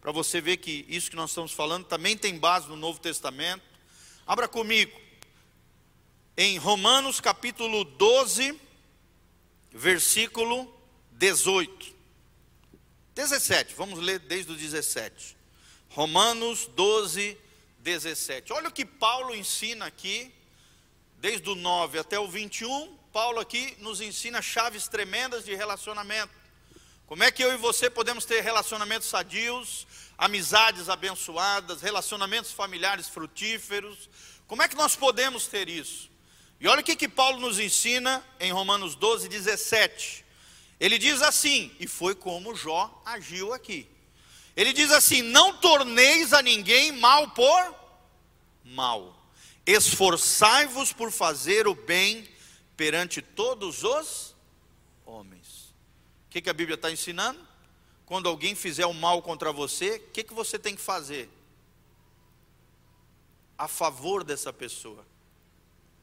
para 0.00 0.12
você 0.12 0.40
ver 0.40 0.56
que 0.56 0.84
isso 0.88 1.10
que 1.10 1.16
nós 1.16 1.30
estamos 1.30 1.52
falando 1.52 1.84
também 1.84 2.16
tem 2.16 2.38
base 2.38 2.68
no 2.68 2.76
Novo 2.76 2.98
Testamento. 3.00 3.62
Abra 4.26 4.48
comigo, 4.48 4.98
em 6.36 6.56
Romanos 6.58 7.20
capítulo 7.20 7.84
12, 7.84 8.58
versículo 9.72 10.72
18. 11.12 11.94
17, 13.14 13.74
vamos 13.74 13.98
ler 13.98 14.20
desde 14.20 14.52
o 14.52 14.56
17. 14.56 15.36
Romanos 15.90 16.66
12, 16.68 17.36
17. 17.80 18.52
Olha 18.52 18.68
o 18.68 18.72
que 18.72 18.84
Paulo 18.84 19.34
ensina 19.34 19.86
aqui, 19.86 20.32
desde 21.18 21.50
o 21.50 21.54
9 21.54 21.98
até 21.98 22.18
o 22.18 22.28
21. 22.28 22.99
Paulo 23.12 23.40
aqui 23.40 23.76
nos 23.80 24.00
ensina 24.00 24.40
chaves 24.40 24.86
tremendas 24.86 25.44
de 25.44 25.54
relacionamento. 25.54 26.32
Como 27.06 27.24
é 27.24 27.30
que 27.30 27.42
eu 27.42 27.52
e 27.52 27.56
você 27.56 27.90
podemos 27.90 28.24
ter 28.24 28.40
relacionamentos 28.40 29.08
sadios, 29.08 29.84
amizades 30.16 30.88
abençoadas, 30.88 31.82
relacionamentos 31.82 32.52
familiares 32.52 33.08
frutíferos? 33.08 34.08
Como 34.46 34.62
é 34.62 34.68
que 34.68 34.76
nós 34.76 34.94
podemos 34.94 35.48
ter 35.48 35.68
isso? 35.68 36.08
E 36.60 36.68
olha 36.68 36.82
o 36.82 36.84
que, 36.84 36.94
que 36.94 37.08
Paulo 37.08 37.40
nos 37.40 37.58
ensina 37.58 38.24
em 38.38 38.52
Romanos 38.52 38.94
12, 38.94 39.28
17. 39.28 40.24
Ele 40.78 40.96
diz 40.96 41.20
assim, 41.20 41.74
e 41.80 41.88
foi 41.88 42.14
como 42.14 42.54
Jó 42.54 43.02
agiu 43.04 43.52
aqui. 43.52 43.88
Ele 44.56 44.72
diz 44.72 44.92
assim: 44.92 45.22
Não 45.22 45.56
torneis 45.56 46.32
a 46.32 46.42
ninguém 46.42 46.92
mal 46.92 47.30
por 47.30 47.74
mal, 48.64 49.16
esforçai-vos 49.66 50.92
por 50.92 51.10
fazer 51.10 51.66
o 51.66 51.74
bem 51.74 52.28
perante 52.80 53.20
todos 53.20 53.84
os 53.84 54.34
homens. 55.04 55.74
O 56.26 56.30
que, 56.30 56.40
que 56.40 56.48
a 56.48 56.54
Bíblia 56.54 56.76
está 56.76 56.90
ensinando? 56.90 57.38
Quando 58.06 58.26
alguém 58.26 58.54
fizer 58.54 58.86
o 58.86 58.94
mal 58.94 59.20
contra 59.20 59.52
você, 59.52 59.96
o 59.96 60.10
que, 60.12 60.24
que 60.24 60.32
você 60.32 60.58
tem 60.58 60.74
que 60.74 60.80
fazer? 60.80 61.28
A 63.58 63.68
favor 63.68 64.24
dessa 64.24 64.50
pessoa. 64.50 65.04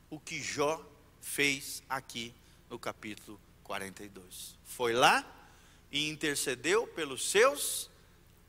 O 0.07 0.19
que 0.19 0.39
Jó 0.39 0.79
fez 1.19 1.81
aqui 1.89 2.31
no 2.69 2.77
capítulo 2.77 3.41
42. 3.63 4.55
Foi 4.63 4.93
lá 4.93 5.25
e 5.91 6.07
intercedeu 6.07 6.86
pelos 6.86 7.27
seus 7.27 7.89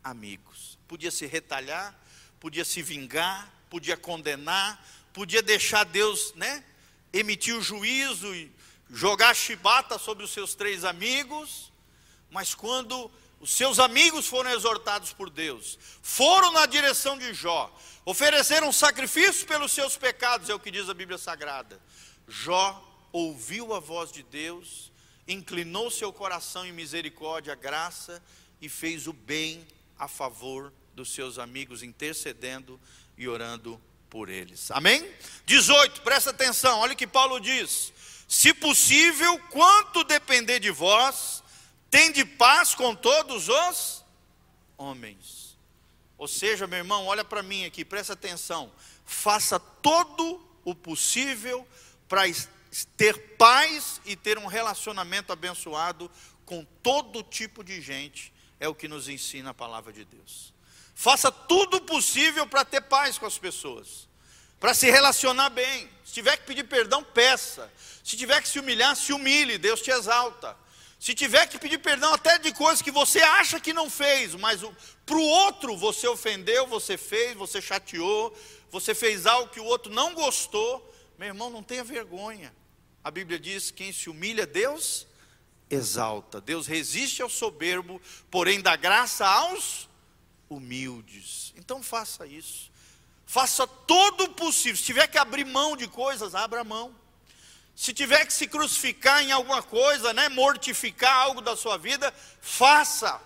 amigos. 0.05 0.79
Podia 0.87 1.11
se 1.11 1.25
retalhar, 1.25 1.99
podia 2.39 2.67
se 2.67 2.83
vingar, 2.83 3.51
podia 3.71 3.97
condenar, 3.97 4.87
podia 5.15 5.41
deixar 5.41 5.85
Deus, 5.85 6.35
né, 6.35 6.63
emitir 7.13 7.61
juízo 7.61 8.35
e 8.35 8.51
jogar 8.91 9.35
chibata 9.35 9.99
sobre 9.99 10.25
os 10.25 10.31
seus 10.31 10.55
três 10.55 10.85
amigos, 10.85 11.73
mas 12.31 12.55
quando 12.55 13.11
os 13.41 13.51
seus 13.51 13.79
amigos 13.79 14.27
foram 14.27 14.51
exortados 14.51 15.13
por 15.13 15.31
Deus, 15.31 15.79
foram 16.03 16.53
na 16.53 16.67
direção 16.67 17.17
de 17.17 17.33
Jó, 17.33 17.73
ofereceram 18.05 18.73
sacrifício 18.73 19.47
pelos 19.47 19.73
seus 19.73 19.97
pecados, 19.97 20.49
é 20.49 20.55
o 20.55 20.61
que 20.61 20.71
diz 20.71 20.89
a 20.89 20.95
Bíblia 20.95 21.19
Sagrada. 21.19 21.81
Jó 22.27 22.85
ouviu 23.13 23.73
a 23.73 23.81
voz 23.81 24.11
de 24.11 24.23
Deus 24.23 24.89
inclinou 25.29 25.91
seu 25.91 26.11
coração 26.11 26.65
em 26.65 26.73
misericórdia, 26.73 27.55
graça 27.55 28.23
e 28.61 28.69
fez 28.69 29.07
o 29.07 29.13
bem 29.13 29.65
a 29.99 30.09
favor 30.09 30.73
dos 30.95 31.13
seus 31.13 31.39
amigos, 31.39 31.83
intercedendo 31.83 32.81
e 33.17 33.29
orando 33.29 33.81
por 34.11 34.29
eles. 34.29 34.71
Amém? 34.71 35.09
18, 35.47 36.03
presta 36.03 36.31
atenção, 36.31 36.81
olha 36.81 36.93
o 36.93 36.97
que 36.97 37.07
Paulo 37.07 37.41
diz: 37.41 37.93
Se 38.27 38.53
possível, 38.55 39.39
quanto 39.51 40.05
depender 40.05 40.59
de 40.59 40.71
vós, 40.71 41.43
tende 41.91 42.25
paz 42.25 42.75
com 42.75 42.95
todos 42.95 43.49
os 43.49 44.05
homens. 44.77 45.57
Ou 46.17 46.27
seja, 46.27 46.67
meu 46.67 46.79
irmão, 46.79 47.07
olha 47.07 47.25
para 47.25 47.43
mim 47.43 47.65
aqui, 47.65 47.85
presta 47.85 48.13
atenção. 48.13 48.73
Faça 49.05 49.59
todo 49.59 50.45
o 50.65 50.75
possível 50.75 51.67
para 52.09 52.23
ter 52.97 53.37
paz 53.37 54.01
e 54.05 54.17
ter 54.17 54.39
um 54.39 54.47
relacionamento 54.47 55.33
abençoado 55.33 56.11
com 56.45 56.65
todo 56.83 57.23
tipo 57.23 57.63
de 57.63 57.81
gente, 57.81 58.33
é 58.59 58.67
o 58.67 58.75
que 58.75 58.89
nos 58.89 59.09
ensina 59.09 59.51
a 59.51 59.55
palavra 59.55 59.93
de 59.93 60.05
Deus. 60.05 60.53
Faça 61.01 61.31
tudo 61.31 61.81
possível 61.81 62.45
para 62.45 62.65
ter 62.65 62.81
paz 62.81 63.19
com 63.19 63.25
as 63.25 63.39
pessoas, 63.39 64.09
para 64.59 64.75
se 64.75 64.91
relacionar 64.91 65.49
bem. 65.49 65.89
Se 66.05 66.13
tiver 66.13 66.37
que 66.37 66.43
pedir 66.43 66.65
perdão, 66.65 67.05
peça. 67.05 67.73
Se 68.03 68.17
tiver 68.17 68.43
que 68.43 68.49
se 68.49 68.59
humilhar, 68.59 68.97
se 68.97 69.13
humilhe, 69.13 69.59
Deus 69.59 69.81
te 69.81 69.93
exalta. 69.93 70.57
Se 70.99 71.15
tiver 71.15 71.47
que 71.47 71.57
pedir 71.57 71.79
perdão 71.79 72.13
até 72.13 72.37
de 72.37 72.53
coisas 72.53 72.83
que 72.83 72.91
você 72.91 73.21
acha 73.21 73.61
que 73.61 73.73
não 73.73 73.89
fez, 73.89 74.35
mas 74.35 74.61
para 75.07 75.15
o 75.15 75.23
outro 75.23 75.77
você 75.77 76.09
ofendeu, 76.09 76.67
você 76.67 76.97
fez, 76.97 77.37
você 77.37 77.63
chateou, 77.63 78.37
você 78.69 78.93
fez 78.93 79.25
algo 79.25 79.53
que 79.53 79.61
o 79.61 79.67
outro 79.67 79.93
não 79.93 80.13
gostou, 80.15 80.93
meu 81.17 81.29
irmão, 81.29 81.49
não 81.49 81.63
tenha 81.63 81.85
vergonha. 81.85 82.53
A 83.05 83.11
Bíblia 83.13 83.39
diz: 83.39 83.71
quem 83.71 83.93
se 83.93 84.11
humilha, 84.11 84.45
Deus 84.45 85.07
exalta. 85.71 86.41
Deus 86.41 86.67
resiste 86.67 87.23
ao 87.23 87.31
soberbo, 87.31 88.03
porém 88.33 88.61
dá 88.61 88.75
graça 88.75 89.25
aos 89.25 89.88
humildes. 90.49 91.53
Então 91.57 91.83
faça 91.83 92.27
isso. 92.27 92.71
Faça 93.27 93.67
todo 93.67 94.25
o 94.25 94.31
possível. 94.31 94.77
Se 94.77 94.85
tiver 94.85 95.07
que 95.07 95.19
abrir 95.19 95.45
mão 95.45 95.77
de 95.77 95.87
coisas, 95.87 96.35
abra 96.35 96.65
mão. 96.65 96.95
Se 97.77 97.93
tiver 97.93 98.25
que 98.27 98.33
se 98.33 98.47
crucificar 98.47 99.23
em 99.23 99.31
alguma 99.31 99.63
coisa, 99.63 100.13
né, 100.13 100.29
mortificar 100.29 101.15
algo 101.15 101.41
da 101.41 101.57
sua 101.57 101.77
vida, 101.77 102.13
faça. 102.41 103.21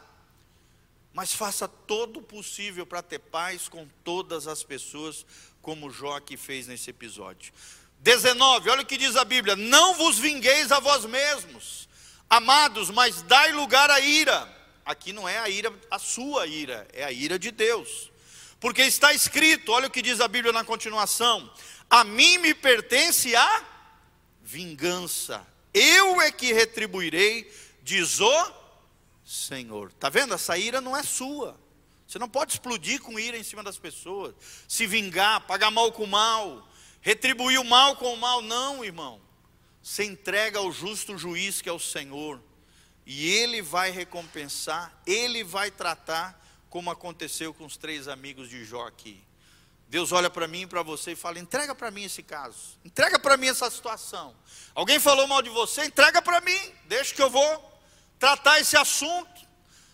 Mas 1.15 1.33
faça 1.33 1.69
todo 1.69 2.19
o 2.19 2.23
possível 2.23 2.85
para 2.85 3.03
ter 3.03 3.19
paz 3.19 3.69
com 3.69 3.87
todas 4.05 4.47
as 4.47 4.63
pessoas, 4.63 5.25
como 5.63 5.91
Jó 5.91 6.19
que 6.21 6.37
fez 6.37 6.67
nesse 6.67 6.91
episódio. 6.91 7.53
19, 8.01 8.69
olha 8.69 8.83
o 8.83 8.87
que 8.87 8.99
diz 8.99 9.15
a 9.15 9.25
Bíblia: 9.25 9.55
Não 9.55 9.95
vos 9.95 10.19
vingueis 10.19 10.73
a 10.73 10.81
vós 10.81 11.05
mesmos, 11.05 11.89
amados, 12.29 12.91
mas 12.91 13.23
dai 13.23 13.53
lugar 13.53 13.89
à 13.89 14.01
ira. 14.01 14.62
Aqui 14.85 15.13
não 15.13 15.29
é 15.29 15.39
a 15.39 15.49
ira, 15.49 15.73
a 15.91 15.99
sua 15.99 16.47
ira, 16.47 16.87
é 16.93 17.05
a 17.05 17.13
ira 17.13 17.39
de 17.39 17.51
Deus. 17.51 18.11
Porque 18.59 18.83
está 18.83 19.13
escrito, 19.13 19.73
olha 19.73 19.89
o 19.89 19.91
que 19.91 20.03
diz 20.03 20.21
a 20.21 20.29
Bíblia 20.29 20.53
na 20.53 20.65
continuação: 20.65 21.53
A 21.89 22.05
mim 22.05 22.39
me 22.39 22.55
pertence 22.55 23.35
a 23.35 23.65
vingança, 24.43 25.47
eu 25.73 26.21
é 26.21 26.31
que 26.31 26.53
retribuirei, 26.53 27.51
diz 27.83 28.21
o 28.21 28.53
Senhor. 29.25 29.89
Está 29.89 30.09
vendo? 30.09 30.35
Essa 30.35 30.59
ira 30.59 30.81
não 30.81 30.97
é 30.97 31.03
sua. 31.03 31.59
Você 32.07 32.19
não 32.19 32.29
pode 32.29 32.53
explodir 32.53 33.01
com 33.01 33.19
ira 33.19 33.39
em 33.39 33.43
cima 33.43 33.63
das 33.63 33.79
pessoas, 33.79 34.35
se 34.69 34.87
vingar, 34.87 35.41
pagar 35.47 35.71
mal 35.71 35.91
com 35.93 36.07
mal, 36.07 36.69
retribuir 37.01 37.59
o 37.59 37.65
mal 37.65 37.97
com 37.97 38.13
o 38.13 38.17
mal, 38.19 38.43
não, 38.43 38.85
irmão. 38.85 39.19
Você 39.83 40.05
entrega 40.05 40.59
ao 40.59 40.71
justo 40.71 41.17
juiz 41.17 41.63
que 41.63 41.69
é 41.69 41.73
o 41.73 41.79
Senhor, 41.79 42.39
e 43.05 43.31
ele 43.31 43.61
vai 43.61 43.91
recompensar, 43.91 44.93
ele 45.07 45.43
vai 45.43 45.71
tratar, 45.71 46.41
como 46.71 46.91
aconteceu 46.91 47.53
com 47.53 47.65
os 47.65 47.77
três 47.77 48.09
amigos 48.09 48.49
de 48.49 48.65
Jó 48.65 48.87
aqui. 48.87 49.23
Deus 49.89 50.11
olha 50.13 50.31
para 50.31 50.49
mim 50.49 50.63
e 50.63 50.67
para 50.67 50.83
você 50.83 51.13
e 51.13 51.17
fala: 51.17 51.39
entrega 51.39 51.75
para 51.75 51.91
mim 51.91 52.05
esse 52.05 52.23
caso, 52.23 52.79
entrega 52.85 53.19
para 53.19 53.37
mim 53.37 53.49
essa 53.49 53.71
situação. 53.71 54.35
Alguém 54.75 54.99
falou 54.99 55.27
mal 55.27 55.43
de 55.43 55.51
você, 55.51 55.85
entrega 55.85 56.23
para 56.23 56.41
mim, 56.41 56.75
deixa 56.87 57.15
que 57.15 57.23
eu 57.23 57.29
vou 57.29 57.81
tratar 58.19 58.61
esse 58.61 58.77
assunto. 58.77 59.43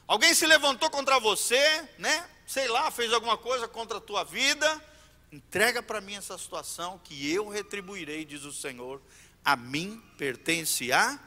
Alguém 0.06 0.32
se 0.34 0.46
levantou 0.46 0.88
contra 0.90 1.18
você, 1.18 1.88
né? 1.98 2.28
Sei 2.46 2.68
lá, 2.68 2.90
fez 2.90 3.12
alguma 3.12 3.36
coisa 3.36 3.68
contra 3.68 3.98
a 3.98 4.00
tua 4.00 4.24
vida 4.24 4.82
Entrega 5.30 5.82
para 5.82 6.00
mim 6.00 6.14
essa 6.14 6.38
situação 6.38 6.98
que 7.04 7.30
eu 7.30 7.48
retribuirei, 7.48 8.24
diz 8.24 8.44
o 8.44 8.52
Senhor. 8.52 9.00
A 9.44 9.54
mim 9.56 10.02
pertence 10.16 10.90
a 10.90 11.18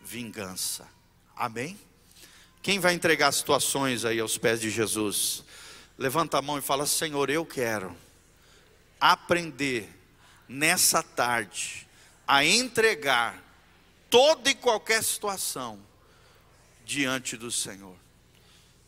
vingança. 0.00 0.88
Amém? 1.36 1.78
Quem 2.62 2.78
vai 2.78 2.94
entregar 2.94 3.32
situações 3.32 4.04
aí 4.04 4.20
aos 4.20 4.38
pés 4.38 4.60
de 4.60 4.70
Jesus? 4.70 5.44
Levanta 5.98 6.38
a 6.38 6.42
mão 6.42 6.58
e 6.58 6.62
fala: 6.62 6.86
Senhor, 6.86 7.28
eu 7.28 7.44
quero 7.44 7.94
aprender 9.00 9.88
nessa 10.48 11.02
tarde 11.02 11.86
a 12.26 12.44
entregar 12.44 13.42
toda 14.08 14.48
e 14.48 14.54
qualquer 14.54 15.02
situação 15.02 15.78
diante 16.84 17.36
do 17.36 17.50
Senhor. 17.50 17.96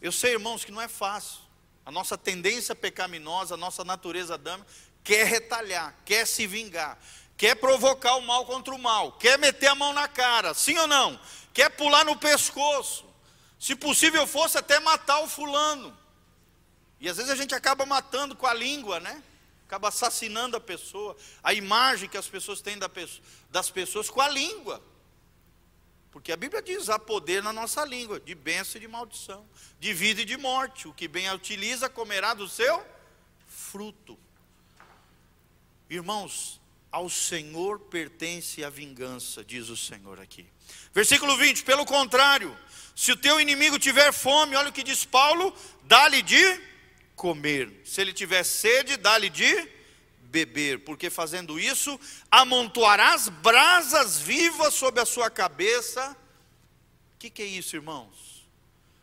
Eu 0.01 0.13
sei, 0.13 0.33
irmãos, 0.33 0.65
que 0.65 0.73
não 0.73 0.81
é 0.81 0.89
fácil. 0.89 1.41
A 1.85 1.91
nossa 1.91 2.17
tendência 2.17 2.75
pecaminosa, 2.75 3.55
a 3.55 3.59
nossa 3.59 3.85
natureza 3.85 4.35
adâmica, 4.35 4.69
quer 5.03 5.27
retalhar, 5.27 5.95
quer 6.05 6.27
se 6.27 6.47
vingar, 6.47 6.99
quer 7.37 7.55
provocar 7.57 8.17
o 8.17 8.23
mal 8.23 8.47
contra 8.47 8.75
o 8.75 8.79
mal, 8.79 9.13
quer 9.13 9.39
meter 9.39 9.69
a 9.69 9.75
mão 9.75 9.93
na 9.93 10.09
cara, 10.09 10.55
sim 10.55 10.77
ou 10.79 10.87
não? 10.87 11.19
Quer 11.57 11.71
pular 11.71 12.05
no 12.05 12.15
pescoço. 12.19 13.07
Se 13.59 13.75
possível 13.75 14.27
fosse 14.27 14.59
até 14.59 14.79
matar 14.79 15.21
o 15.21 15.27
fulano. 15.27 15.97
E 17.01 17.09
às 17.09 17.17
vezes 17.17 17.33
a 17.33 17.35
gente 17.35 17.55
acaba 17.55 17.87
matando 17.87 18.37
com 18.37 18.47
a 18.47 18.53
língua, 18.53 19.01
né? 19.01 19.23
Acaba 19.67 19.89
assassinando 19.89 20.55
a 20.59 20.61
pessoa, 20.61 21.17
a 21.43 21.55
imagem 21.55 22.11
que 22.11 22.19
as 22.19 22.29
pessoas 22.29 22.61
têm 22.61 22.77
das 23.49 23.71
pessoas 23.71 24.11
com 24.11 24.21
a 24.21 24.29
língua. 24.29 24.83
Porque 26.11 26.31
a 26.31 26.37
Bíblia 26.37 26.61
diz: 26.61 26.91
há 26.91 26.99
poder 26.99 27.43
na 27.43 27.55
nossa 27.55 27.87
língua, 27.87 28.21
de 28.21 28.35
bênção 28.35 28.77
e 28.77 28.81
de 28.81 28.89
maldição, 28.89 29.49
de 29.81 29.95
vida 29.95 30.21
e 30.21 30.27
de 30.27 30.37
morte. 30.37 30.87
O 30.87 30.93
que 30.93 31.09
bem 31.09 31.27
a 31.27 31.33
utiliza 31.33 31.89
comerá 31.89 32.35
do 32.35 32.47
seu 32.47 32.87
fruto. 33.49 34.19
Irmãos, 35.89 36.61
ao 36.97 37.11
Senhor 37.11 37.79
pertence 37.79 38.65
a 38.65 38.71
vingança, 38.71 39.45
diz 39.45 39.69
o 39.69 39.77
Senhor 39.77 40.19
aqui. 40.19 40.47
Versículo 40.95 41.37
20: 41.37 41.63
pelo 41.63 41.85
contrário, 41.85 42.57
se 42.95 43.13
o 43.13 43.17
teu 43.17 43.39
inimigo 43.39 43.79
tiver 43.79 44.15
fome, 44.15 44.57
olha 44.57 44.71
o 44.71 44.73
que 44.73 44.83
diz 44.83 45.05
Paulo: 45.05 45.55
dá-lhe 45.83 46.23
de 46.23 46.59
comer. 47.15 47.83
Se 47.85 48.01
ele 48.01 48.15
tiver 48.15 48.43
sede, 48.45 48.97
dá-lhe 48.97 49.29
de 49.29 49.69
beber, 50.23 50.85
porque 50.85 51.11
fazendo 51.11 51.61
isso, 51.61 52.01
amontoarás 52.31 53.29
brasas 53.29 54.19
vivas 54.19 54.73
sobre 54.73 55.03
a 55.03 55.07
sua 55.07 55.29
cabeça. 55.29 56.17
O 57.15 57.19
que, 57.19 57.29
que 57.29 57.43
é 57.43 57.47
isso, 57.47 57.77
irmãos? 57.77 58.49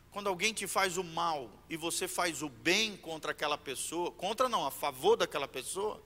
Quando 0.09 0.29
alguém 0.29 0.51
te 0.51 0.65
faz 0.65 0.97
o 0.97 1.03
mal 1.03 1.47
e 1.69 1.77
você 1.77 2.07
faz 2.07 2.41
o 2.41 2.49
bem 2.49 2.97
contra 2.97 3.33
aquela 3.33 3.57
pessoa, 3.57 4.11
contra 4.11 4.49
não, 4.49 4.65
a 4.65 4.71
favor 4.71 5.15
daquela 5.15 5.47
pessoa, 5.47 6.01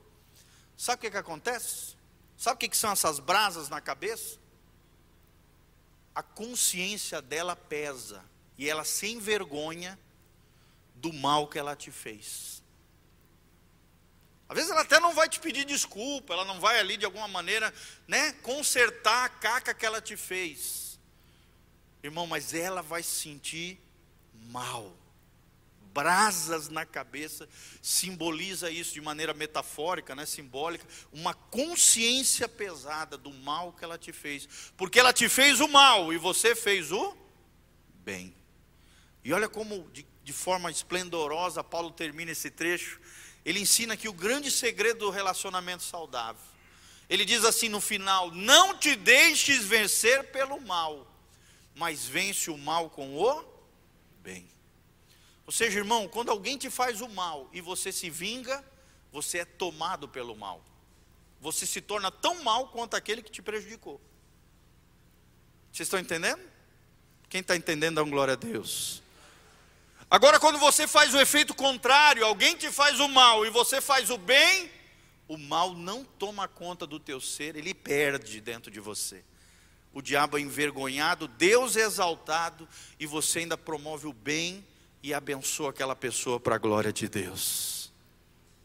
sabe 0.78 1.00
o 1.00 1.02
que, 1.02 1.12
que 1.12 1.18
acontece? 1.18 1.98
Sabe 2.38 2.56
o 2.56 2.60
que, 2.60 2.70
que 2.70 2.78
são 2.78 2.92
essas 2.92 3.20
brasas 3.20 3.68
na 3.68 3.82
cabeça? 3.82 4.38
A 6.14 6.22
consciência 6.22 7.22
dela 7.22 7.56
pesa 7.56 8.24
e 8.58 8.70
ela 8.70 8.86
se 8.86 9.08
envergonha 9.08 10.00
do 10.96 11.12
mal 11.12 11.48
que 11.48 11.60
ela 11.60 11.76
te 11.76 11.92
fez. 11.92 12.64
Às 14.50 14.56
vezes 14.56 14.72
ela 14.72 14.82
até 14.82 15.00
não 15.00 15.14
vai 15.14 15.28
te 15.28 15.40
pedir 15.40 15.66
desculpa, 15.66 16.34
ela 16.34 16.46
não 16.46 16.60
vai 16.60 16.80
ali 16.80 16.96
de 16.96 17.06
alguma 17.06 17.28
maneira, 17.28 17.74
né, 18.08 18.32
consertar 18.44 19.26
a 19.26 19.30
caca 19.30 19.74
que 19.74 19.86
ela 19.86 20.02
te 20.02 20.16
fez. 20.16 21.00
Irmão, 22.02 22.26
mas 22.26 22.54
ela 22.54 22.82
vai 22.82 23.04
se 23.04 23.10
sentir 23.10 23.80
mal. 24.50 24.96
Brasas 25.98 26.70
na 26.70 26.86
cabeça 26.86 27.50
simboliza 27.82 28.70
isso 28.70 28.94
de 28.94 29.02
maneira 29.02 29.34
metafórica, 29.34 30.14
né, 30.14 30.28
simbólica, 30.28 30.86
uma 31.12 31.34
consciência 31.34 32.48
pesada 32.48 33.18
do 33.18 33.34
mal 33.34 33.74
que 33.74 33.84
ela 33.84 33.98
te 33.98 34.14
fez, 34.14 34.48
porque 34.78 35.00
ela 35.00 35.12
te 35.12 35.28
fez 35.28 35.60
o 35.60 35.68
mal 35.68 36.14
e 36.14 36.18
você 36.18 36.56
fez 36.56 36.92
o 36.92 37.18
bem. 38.04 38.32
E 39.24 39.34
olha 39.34 39.50
como 39.50 39.90
de, 39.92 40.06
de 40.24 40.34
forma 40.34 40.70
esplendorosa 40.70 41.64
Paulo 41.64 41.90
termina 41.90 42.32
esse 42.32 42.52
trecho 42.52 43.00
ele 43.48 43.62
ensina 43.62 43.96
que 43.96 44.10
o 44.10 44.14
grande 44.14 44.52
segredo 44.52 45.06
do 45.06 45.10
relacionamento 45.10 45.82
saudável. 45.82 46.44
Ele 47.10 47.24
diz 47.24 47.46
assim 47.46 47.70
no 47.70 47.80
final: 47.80 48.30
Não 48.30 48.78
te 48.78 48.94
deixes 48.94 49.64
vencer 49.64 50.32
pelo 50.34 50.60
mal, 50.60 51.10
mas 51.74 52.06
vence 52.06 52.52
o 52.52 52.58
mal 52.58 52.90
com 52.90 53.16
o 53.18 53.46
bem. 54.22 54.46
Ou 55.48 55.54
seja, 55.54 55.80
irmão, 55.80 56.10
quando 56.10 56.30
alguém 56.30 56.58
te 56.58 56.70
faz 56.70 57.00
o 57.00 57.08
mal 57.08 57.50
e 57.54 57.62
você 57.62 57.90
se 57.90 58.10
vinga, 58.10 58.64
você 59.14 59.40
é 59.40 59.46
tomado 59.46 60.06
pelo 60.10 60.36
mal. 60.36 60.62
Você 61.40 61.66
se 61.66 61.80
torna 61.80 62.12
tão 62.12 62.44
mal 62.44 62.68
quanto 62.68 62.98
aquele 62.98 63.24
que 63.24 63.32
te 63.32 63.42
prejudicou. 63.42 64.02
Vocês 65.72 65.88
estão 65.88 66.00
entendendo? 66.00 66.42
Quem 67.30 67.40
está 67.40 67.56
entendendo, 67.56 67.96
dá 67.96 68.04
um 68.04 68.10
glória 68.10 68.34
a 68.34 68.38
Deus. 68.38 69.02
Agora, 70.12 70.38
quando 70.38 70.60
você 70.60 70.86
faz 70.86 71.14
o 71.14 71.20
efeito 71.20 71.54
contrário, 71.54 72.26
alguém 72.26 72.58
te 72.58 72.70
faz 72.70 73.00
o 73.00 73.08
mal 73.08 73.46
e 73.46 73.50
você 73.50 73.80
faz 73.80 74.10
o 74.10 74.18
bem, 74.18 74.70
o 75.30 75.38
mal 75.38 75.74
não 75.74 76.04
toma 76.04 76.48
conta 76.48 76.86
do 76.86 77.00
teu 77.00 77.22
ser, 77.22 77.56
ele 77.56 77.74
perde 77.74 78.42
dentro 78.42 78.70
de 78.70 78.82
você. 78.82 79.24
O 79.94 80.02
diabo 80.02 80.38
é 80.38 80.42
envergonhado, 80.42 81.28
Deus 81.28 81.78
é 81.78 81.82
exaltado 81.82 82.68
e 83.00 83.06
você 83.06 83.40
ainda 83.40 83.58
promove 83.58 84.08
o 84.08 84.14
bem 84.14 84.66
e 85.02 85.14
abençoa 85.14 85.70
aquela 85.70 85.96
pessoa 85.96 86.40
para 86.40 86.56
a 86.56 86.60
glória 86.60 86.92
de 86.92 87.08
Deus. 87.08 87.92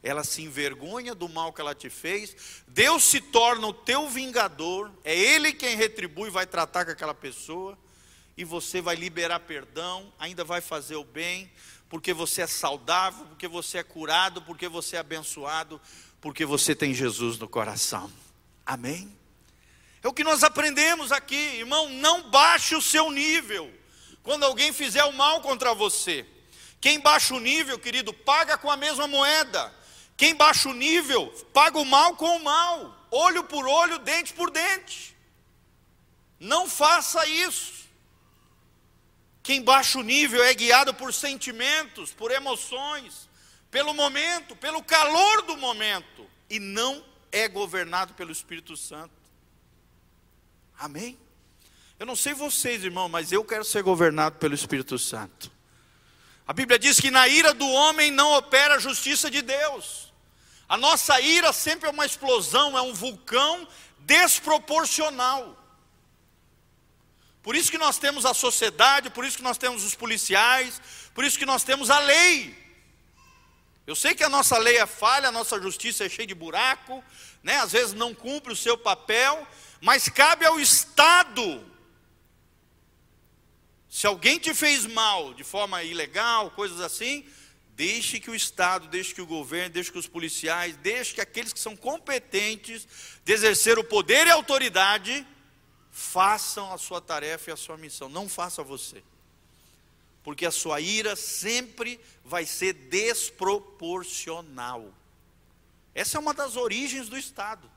Ela 0.02 0.24
se 0.24 0.42
envergonha 0.42 1.14
do 1.14 1.28
mal 1.28 1.52
que 1.52 1.60
ela 1.60 1.74
te 1.74 1.88
fez, 1.88 2.34
Deus 2.66 3.04
se 3.04 3.20
torna 3.20 3.66
o 3.68 3.72
teu 3.72 4.08
vingador, 4.08 4.90
é 5.04 5.16
Ele 5.16 5.52
quem 5.52 5.76
retribui 5.76 6.28
vai 6.28 6.46
tratar 6.46 6.84
com 6.84 6.90
aquela 6.90 7.14
pessoa 7.14 7.78
e 8.36 8.44
você 8.44 8.80
vai 8.80 8.96
liberar 8.96 9.40
perdão, 9.40 10.12
ainda 10.18 10.42
vai 10.42 10.60
fazer 10.60 10.96
o 10.96 11.04
bem, 11.04 11.50
porque 11.88 12.12
você 12.12 12.42
é 12.42 12.46
saudável, 12.46 13.26
porque 13.26 13.46
você 13.46 13.78
é 13.78 13.82
curado, 13.82 14.42
porque 14.42 14.66
você 14.66 14.96
é 14.96 14.98
abençoado, 14.98 15.80
porque 16.20 16.44
você 16.44 16.74
tem 16.74 16.94
Jesus 16.94 17.38
no 17.38 17.48
coração. 17.48 18.10
Amém? 18.64 19.16
É 20.02 20.08
o 20.08 20.12
que 20.12 20.24
nós 20.24 20.42
aprendemos 20.42 21.12
aqui, 21.12 21.36
irmão, 21.36 21.88
não 21.90 22.28
baixe 22.30 22.74
o 22.74 22.82
seu 22.82 23.10
nível. 23.10 23.72
Quando 24.22 24.44
alguém 24.44 24.72
fizer 24.72 25.04
o 25.04 25.12
mal 25.12 25.40
contra 25.40 25.74
você, 25.74 26.26
quem 26.80 27.00
baixa 27.00 27.34
o 27.34 27.40
nível, 27.40 27.78
querido, 27.78 28.12
paga 28.12 28.58
com 28.58 28.70
a 28.70 28.76
mesma 28.76 29.06
moeda. 29.06 29.72
Quem 30.16 30.34
baixa 30.34 30.68
o 30.68 30.74
nível, 30.74 31.28
paga 31.52 31.78
o 31.78 31.84
mal 31.84 32.16
com 32.16 32.36
o 32.36 32.42
mal, 32.42 33.06
olho 33.10 33.44
por 33.44 33.66
olho, 33.66 33.98
dente 33.98 34.32
por 34.32 34.50
dente. 34.50 35.16
Não 36.38 36.68
faça 36.68 37.26
isso. 37.26 37.82
Quem 39.42 39.62
baixa 39.62 39.98
o 39.98 40.02
nível 40.02 40.42
é 40.42 40.54
guiado 40.54 40.94
por 40.94 41.12
sentimentos, 41.12 42.12
por 42.12 42.30
emoções, 42.30 43.28
pelo 43.70 43.92
momento, 43.92 44.54
pelo 44.54 44.82
calor 44.82 45.42
do 45.42 45.56
momento, 45.56 46.28
e 46.48 46.58
não 46.60 47.04
é 47.32 47.48
governado 47.48 48.14
pelo 48.14 48.30
Espírito 48.30 48.76
Santo. 48.76 49.14
Amém? 50.78 51.18
Eu 52.02 52.06
não 52.06 52.16
sei 52.16 52.34
vocês, 52.34 52.82
irmão, 52.82 53.08
mas 53.08 53.30
eu 53.30 53.44
quero 53.44 53.64
ser 53.64 53.80
governado 53.84 54.36
pelo 54.36 54.56
Espírito 54.56 54.98
Santo. 54.98 55.48
A 56.44 56.52
Bíblia 56.52 56.76
diz 56.76 56.98
que 56.98 57.12
na 57.12 57.28
ira 57.28 57.54
do 57.54 57.64
homem 57.64 58.10
não 58.10 58.32
opera 58.32 58.74
a 58.74 58.78
justiça 58.80 59.30
de 59.30 59.40
Deus. 59.40 60.12
A 60.68 60.76
nossa 60.76 61.20
ira 61.20 61.52
sempre 61.52 61.88
é 61.88 61.92
uma 61.92 62.04
explosão, 62.04 62.76
é 62.76 62.82
um 62.82 62.92
vulcão 62.92 63.68
desproporcional. 64.00 65.56
Por 67.40 67.54
isso 67.54 67.70
que 67.70 67.78
nós 67.78 67.98
temos 67.98 68.26
a 68.26 68.34
sociedade, 68.34 69.08
por 69.08 69.24
isso 69.24 69.36
que 69.36 69.44
nós 69.44 69.56
temos 69.56 69.84
os 69.84 69.94
policiais, 69.94 70.82
por 71.14 71.22
isso 71.22 71.38
que 71.38 71.46
nós 71.46 71.62
temos 71.62 71.88
a 71.88 72.00
lei. 72.00 72.52
Eu 73.86 73.94
sei 73.94 74.12
que 74.12 74.24
a 74.24 74.28
nossa 74.28 74.58
lei 74.58 74.76
é 74.76 74.86
falha, 74.86 75.28
a 75.28 75.32
nossa 75.32 75.62
justiça 75.62 76.04
é 76.04 76.08
cheia 76.08 76.26
de 76.26 76.34
buraco, 76.34 77.00
né? 77.44 77.58
às 77.58 77.70
vezes 77.70 77.94
não 77.94 78.12
cumpre 78.12 78.52
o 78.52 78.56
seu 78.56 78.76
papel, 78.76 79.46
mas 79.80 80.08
cabe 80.08 80.44
ao 80.44 80.58
Estado. 80.58 81.70
Se 83.92 84.06
alguém 84.06 84.38
te 84.38 84.54
fez 84.54 84.86
mal 84.86 85.34
de 85.34 85.44
forma 85.44 85.82
ilegal, 85.82 86.50
coisas 86.52 86.80
assim, 86.80 87.26
deixe 87.76 88.18
que 88.18 88.30
o 88.30 88.34
Estado, 88.34 88.88
deixe 88.88 89.14
que 89.14 89.20
o 89.20 89.26
governo, 89.26 89.74
deixe 89.74 89.92
que 89.92 89.98
os 89.98 90.06
policiais, 90.06 90.74
deixe 90.78 91.12
que 91.12 91.20
aqueles 91.20 91.52
que 91.52 91.60
são 91.60 91.76
competentes 91.76 92.88
de 93.22 93.32
exercer 93.34 93.78
o 93.78 93.84
poder 93.84 94.26
e 94.26 94.30
a 94.30 94.34
autoridade 94.34 95.26
façam 95.90 96.72
a 96.72 96.78
sua 96.78 97.02
tarefa 97.02 97.50
e 97.50 97.52
a 97.52 97.56
sua 97.56 97.76
missão, 97.76 98.08
não 98.08 98.30
faça 98.30 98.62
você. 98.62 99.04
Porque 100.24 100.46
a 100.46 100.50
sua 100.50 100.80
ira 100.80 101.14
sempre 101.14 102.00
vai 102.24 102.46
ser 102.46 102.72
desproporcional. 102.72 104.90
Essa 105.94 106.16
é 106.16 106.20
uma 106.20 106.32
das 106.32 106.56
origens 106.56 107.10
do 107.10 107.18
Estado. 107.18 107.70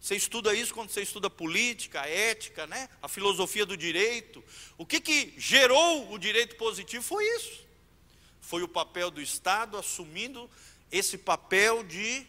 Você 0.00 0.16
estuda 0.16 0.54
isso 0.54 0.72
quando 0.72 0.88
você 0.88 1.02
estuda 1.02 1.28
política, 1.28 2.06
ética, 2.06 2.66
né? 2.66 2.88
a 3.02 3.08
filosofia 3.08 3.66
do 3.66 3.76
direito. 3.76 4.42
O 4.78 4.86
que, 4.86 5.00
que 5.00 5.34
gerou 5.36 6.10
o 6.10 6.18
direito 6.18 6.56
positivo 6.56 7.04
foi 7.04 7.24
isso. 7.36 7.66
Foi 8.40 8.62
o 8.62 8.68
papel 8.68 9.10
do 9.10 9.20
Estado 9.20 9.76
assumindo 9.76 10.50
esse 10.90 11.18
papel 11.18 11.84
de 11.84 12.26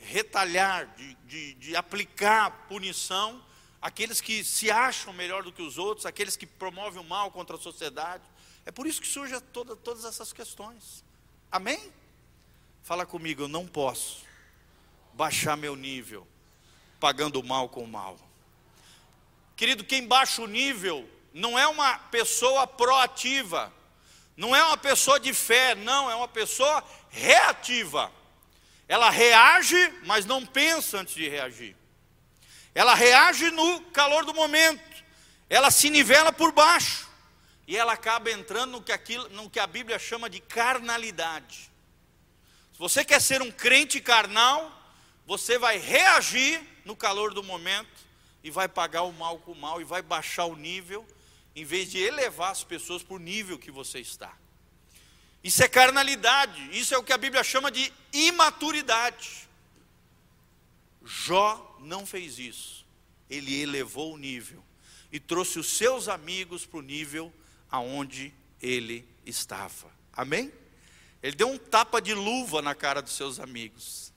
retalhar, 0.00 0.94
de, 0.94 1.14
de, 1.26 1.54
de 1.54 1.76
aplicar 1.76 2.66
punição 2.68 3.42
aqueles 3.82 4.20
que 4.20 4.44
se 4.44 4.70
acham 4.70 5.12
melhor 5.12 5.42
do 5.42 5.52
que 5.52 5.60
os 5.60 5.76
outros, 5.76 6.06
aqueles 6.06 6.36
que 6.36 6.46
promovem 6.46 7.00
o 7.00 7.04
mal 7.04 7.32
contra 7.32 7.56
a 7.56 7.58
sociedade. 7.58 8.22
É 8.64 8.70
por 8.70 8.86
isso 8.86 9.00
que 9.00 9.08
surgem 9.08 9.40
toda, 9.52 9.74
todas 9.74 10.04
essas 10.04 10.32
questões. 10.32 11.04
Amém? 11.50 11.92
Fala 12.82 13.04
comigo, 13.04 13.42
eu 13.42 13.48
não 13.48 13.66
posso 13.66 14.24
baixar 15.14 15.56
meu 15.56 15.74
nível, 15.74 16.26
pagando 17.02 17.40
o 17.40 17.44
mal 17.44 17.68
com 17.68 17.82
o 17.82 17.88
mal. 17.88 18.16
Querido, 19.56 19.82
quem 19.82 20.06
baixa 20.06 20.40
o 20.40 20.46
nível 20.46 21.10
não 21.34 21.58
é 21.58 21.66
uma 21.66 21.98
pessoa 21.98 22.64
proativa, 22.64 23.72
não 24.36 24.54
é 24.54 24.62
uma 24.62 24.76
pessoa 24.76 25.18
de 25.18 25.34
fé, 25.34 25.74
não, 25.74 26.08
é 26.08 26.14
uma 26.14 26.28
pessoa 26.28 26.84
reativa. 27.10 28.08
Ela 28.86 29.10
reage, 29.10 29.92
mas 30.04 30.24
não 30.24 30.46
pensa 30.46 30.98
antes 30.98 31.14
de 31.14 31.28
reagir. 31.28 31.74
Ela 32.72 32.94
reage 32.94 33.50
no 33.50 33.80
calor 33.86 34.24
do 34.24 34.32
momento, 34.32 35.04
ela 35.50 35.72
se 35.72 35.90
nivela 35.90 36.32
por 36.32 36.52
baixo, 36.52 37.08
e 37.66 37.76
ela 37.76 37.94
acaba 37.94 38.30
entrando 38.30 38.70
no 38.70 38.82
que, 38.82 38.92
aquilo, 38.92 39.28
no 39.30 39.50
que 39.50 39.58
a 39.58 39.66
Bíblia 39.66 39.98
chama 39.98 40.30
de 40.30 40.38
carnalidade. 40.38 41.68
Se 42.72 42.78
você 42.78 43.04
quer 43.04 43.20
ser 43.20 43.42
um 43.42 43.50
crente 43.50 44.00
carnal, 44.00 44.70
você 45.26 45.58
vai 45.58 45.78
reagir 45.78 46.71
no 46.84 46.96
calor 46.96 47.32
do 47.32 47.42
momento 47.42 47.88
e 48.42 48.50
vai 48.50 48.68
pagar 48.68 49.02
o 49.02 49.12
mal 49.12 49.38
com 49.38 49.52
o 49.52 49.56
mal 49.56 49.80
e 49.80 49.84
vai 49.84 50.02
baixar 50.02 50.46
o 50.46 50.56
nível, 50.56 51.06
em 51.54 51.64
vez 51.64 51.90
de 51.90 51.98
elevar 51.98 52.50
as 52.50 52.64
pessoas 52.64 53.02
para 53.02 53.14
o 53.14 53.18
nível 53.18 53.58
que 53.58 53.70
você 53.70 54.00
está. 54.00 54.36
Isso 55.44 55.62
é 55.62 55.68
carnalidade, 55.68 56.76
isso 56.76 56.94
é 56.94 56.98
o 56.98 57.02
que 57.02 57.12
a 57.12 57.18
Bíblia 57.18 57.42
chama 57.42 57.70
de 57.70 57.92
imaturidade. 58.12 59.48
Jó 61.04 61.76
não 61.80 62.06
fez 62.06 62.38
isso, 62.38 62.86
ele 63.28 63.60
elevou 63.60 64.14
o 64.14 64.18
nível 64.18 64.62
e 65.10 65.18
trouxe 65.18 65.58
os 65.58 65.76
seus 65.76 66.08
amigos 66.08 66.64
para 66.64 66.78
o 66.78 66.82
nível 66.82 67.32
aonde 67.70 68.32
ele 68.60 69.06
estava. 69.26 69.90
Amém? 70.12 70.52
Ele 71.22 71.36
deu 71.36 71.48
um 71.48 71.58
tapa 71.58 72.00
de 72.00 72.14
luva 72.14 72.62
na 72.62 72.74
cara 72.74 73.02
dos 73.02 73.12
seus 73.12 73.38
amigos. 73.40 74.11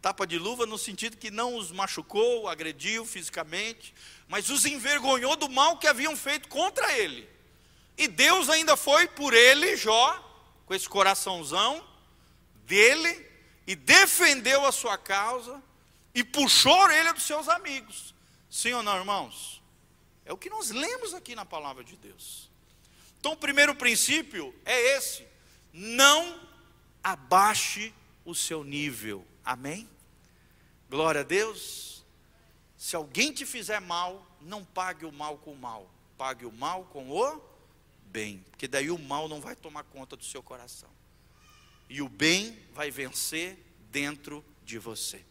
Tapa 0.00 0.26
de 0.26 0.38
luva 0.38 0.64
no 0.64 0.78
sentido 0.78 1.16
que 1.16 1.30
não 1.30 1.56
os 1.56 1.70
machucou, 1.70 2.48
agrediu 2.48 3.04
fisicamente, 3.04 3.94
mas 4.28 4.48
os 4.48 4.64
envergonhou 4.64 5.36
do 5.36 5.48
mal 5.48 5.76
que 5.76 5.86
haviam 5.86 6.16
feito 6.16 6.48
contra 6.48 6.96
ele. 6.96 7.28
E 7.98 8.08
Deus 8.08 8.48
ainda 8.48 8.76
foi 8.76 9.06
por 9.08 9.34
ele, 9.34 9.76
Jó, 9.76 10.18
com 10.64 10.72
esse 10.72 10.88
coraçãozão 10.88 11.86
dele, 12.64 13.26
e 13.66 13.76
defendeu 13.76 14.64
a 14.64 14.72
sua 14.72 14.96
causa, 14.96 15.62
e 16.14 16.24
puxou 16.24 16.72
a 16.72 16.84
orelha 16.84 17.12
dos 17.12 17.24
seus 17.24 17.46
amigos. 17.48 18.14
Sim 18.50 18.72
ou 18.72 18.82
não, 18.82 18.96
irmãos? 18.96 19.62
É 20.24 20.32
o 20.32 20.36
que 20.38 20.48
nós 20.48 20.70
lemos 20.70 21.12
aqui 21.12 21.34
na 21.34 21.44
palavra 21.44 21.84
de 21.84 21.96
Deus. 21.96 22.48
Então, 23.18 23.32
o 23.32 23.36
primeiro 23.36 23.74
princípio 23.74 24.54
é 24.64 24.96
esse: 24.96 25.26
não 25.72 26.40
abaixe 27.02 27.92
o 28.24 28.34
seu 28.34 28.64
nível. 28.64 29.26
Amém? 29.44 29.88
Glória 30.88 31.20
a 31.20 31.24
Deus. 31.24 32.04
Se 32.76 32.96
alguém 32.96 33.32
te 33.32 33.44
fizer 33.44 33.80
mal, 33.80 34.26
não 34.40 34.64
pague 34.64 35.04
o 35.04 35.12
mal 35.12 35.36
com 35.38 35.52
o 35.52 35.56
mal, 35.56 35.90
pague 36.16 36.46
o 36.46 36.52
mal 36.52 36.84
com 36.84 37.10
o 37.10 37.42
bem, 38.06 38.44
porque 38.50 38.66
daí 38.66 38.90
o 38.90 38.98
mal 38.98 39.28
não 39.28 39.40
vai 39.40 39.54
tomar 39.54 39.84
conta 39.84 40.16
do 40.16 40.24
seu 40.24 40.42
coração, 40.42 40.88
e 41.88 42.02
o 42.02 42.08
bem 42.08 42.58
vai 42.72 42.90
vencer 42.90 43.58
dentro 43.90 44.44
de 44.64 44.78
você. 44.78 45.24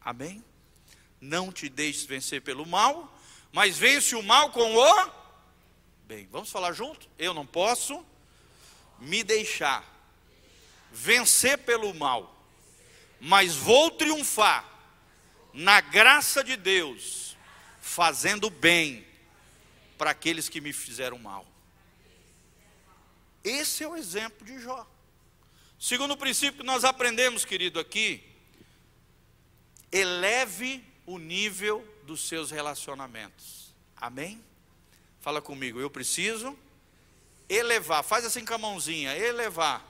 Amém? 0.00 0.44
Não 1.20 1.52
te 1.52 1.68
deixes 1.68 2.04
vencer 2.04 2.42
pelo 2.42 2.66
mal, 2.66 3.16
mas 3.52 3.78
vence 3.78 4.14
o 4.14 4.22
mal 4.22 4.50
com 4.50 4.76
o 4.76 5.12
bem. 6.04 6.28
Vamos 6.30 6.50
falar 6.50 6.72
junto? 6.72 7.08
Eu 7.18 7.34
não 7.34 7.46
posso 7.46 8.04
me 8.98 9.22
deixar 9.22 9.84
vencer 10.92 11.58
pelo 11.58 11.92
mal, 11.94 12.35
mas 13.20 13.54
vou 13.54 13.90
triunfar 13.90 14.64
na 15.52 15.80
graça 15.80 16.44
de 16.44 16.56
Deus, 16.56 17.36
fazendo 17.80 18.50
bem 18.50 19.06
para 19.96 20.10
aqueles 20.10 20.48
que 20.48 20.60
me 20.60 20.72
fizeram 20.72 21.18
mal. 21.18 21.46
Esse 23.42 23.84
é 23.84 23.88
o 23.88 23.96
exemplo 23.96 24.46
de 24.46 24.58
Jó. 24.60 24.86
Segundo 25.78 26.16
princípio 26.16 26.60
que 26.60 26.66
nós 26.66 26.84
aprendemos, 26.84 27.44
querido, 27.44 27.78
aqui, 27.78 28.22
eleve 29.92 30.84
o 31.06 31.18
nível 31.18 31.86
dos 32.04 32.26
seus 32.28 32.50
relacionamentos. 32.50 33.74
Amém? 33.96 34.42
Fala 35.20 35.40
comigo, 35.40 35.80
eu 35.80 35.90
preciso 35.90 36.56
elevar, 37.48 38.02
faz 38.02 38.24
assim 38.24 38.44
com 38.44 38.54
a 38.54 38.58
mãozinha, 38.58 39.16
elevar 39.16 39.84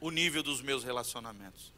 o 0.00 0.10
nível 0.10 0.42
dos 0.42 0.60
meus 0.60 0.84
relacionamentos. 0.84 1.72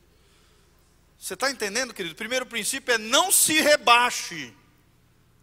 Você 1.20 1.34
está 1.34 1.50
entendendo, 1.50 1.92
querido? 1.92 2.14
O 2.14 2.16
primeiro 2.16 2.46
princípio 2.46 2.94
é 2.94 2.96
não 2.96 3.30
se 3.30 3.60
rebaixe 3.60 4.54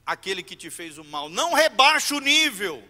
aquele 0.04 0.42
que 0.42 0.56
te 0.56 0.72
fez 0.72 0.98
o 0.98 1.04
mal, 1.04 1.30
não 1.30 1.54
rebaixe 1.54 2.16
o 2.16 2.20
nível 2.20 2.84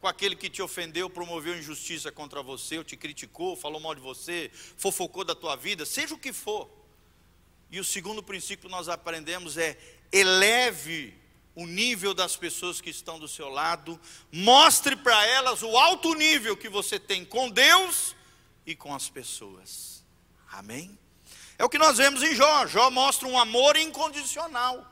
com 0.00 0.06
aquele 0.08 0.34
que 0.34 0.48
te 0.48 0.62
ofendeu, 0.62 1.10
promoveu 1.10 1.58
injustiça 1.58 2.10
contra 2.10 2.42
você, 2.42 2.78
ou 2.78 2.84
te 2.84 2.96
criticou, 2.96 3.54
falou 3.56 3.78
mal 3.78 3.94
de 3.94 4.00
você, 4.00 4.50
fofocou 4.78 5.22
da 5.22 5.34
tua 5.34 5.54
vida, 5.54 5.84
seja 5.84 6.14
o 6.14 6.18
que 6.18 6.32
for. 6.32 6.70
E 7.70 7.78
o 7.78 7.84
segundo 7.84 8.22
princípio 8.22 8.70
que 8.70 8.74
nós 8.74 8.88
aprendemos 8.88 9.58
é 9.58 9.78
eleve 10.10 11.14
o 11.54 11.66
nível 11.66 12.14
das 12.14 12.38
pessoas 12.38 12.80
que 12.80 12.88
estão 12.88 13.18
do 13.18 13.28
seu 13.28 13.50
lado, 13.50 14.00
mostre 14.32 14.96
para 14.96 15.26
elas 15.26 15.62
o 15.62 15.76
alto 15.76 16.14
nível 16.14 16.56
que 16.56 16.70
você 16.70 16.98
tem 16.98 17.22
com 17.22 17.50
Deus 17.50 18.16
e 18.64 18.74
com 18.74 18.94
as 18.94 19.10
pessoas. 19.10 20.02
Amém? 20.50 20.98
É 21.60 21.64
o 21.64 21.68
que 21.68 21.76
nós 21.76 21.98
vemos 21.98 22.22
em 22.22 22.34
Jó. 22.34 22.66
Jó 22.66 22.90
mostra 22.90 23.28
um 23.28 23.38
amor 23.38 23.76
incondicional 23.76 24.84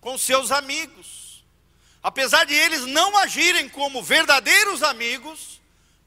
com 0.00 0.16
seus 0.16 0.50
amigos. 0.50 1.44
Apesar 2.02 2.44
de 2.46 2.54
eles 2.54 2.86
não 2.86 3.18
agirem 3.18 3.68
como 3.68 4.02
verdadeiros 4.02 4.82
amigos, 4.82 5.60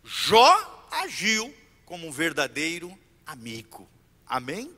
Jó 0.03 0.87
agiu 0.91 1.55
como 1.85 2.07
um 2.07 2.11
verdadeiro 2.11 2.97
amigo. 3.25 3.87
Amém? 4.25 4.75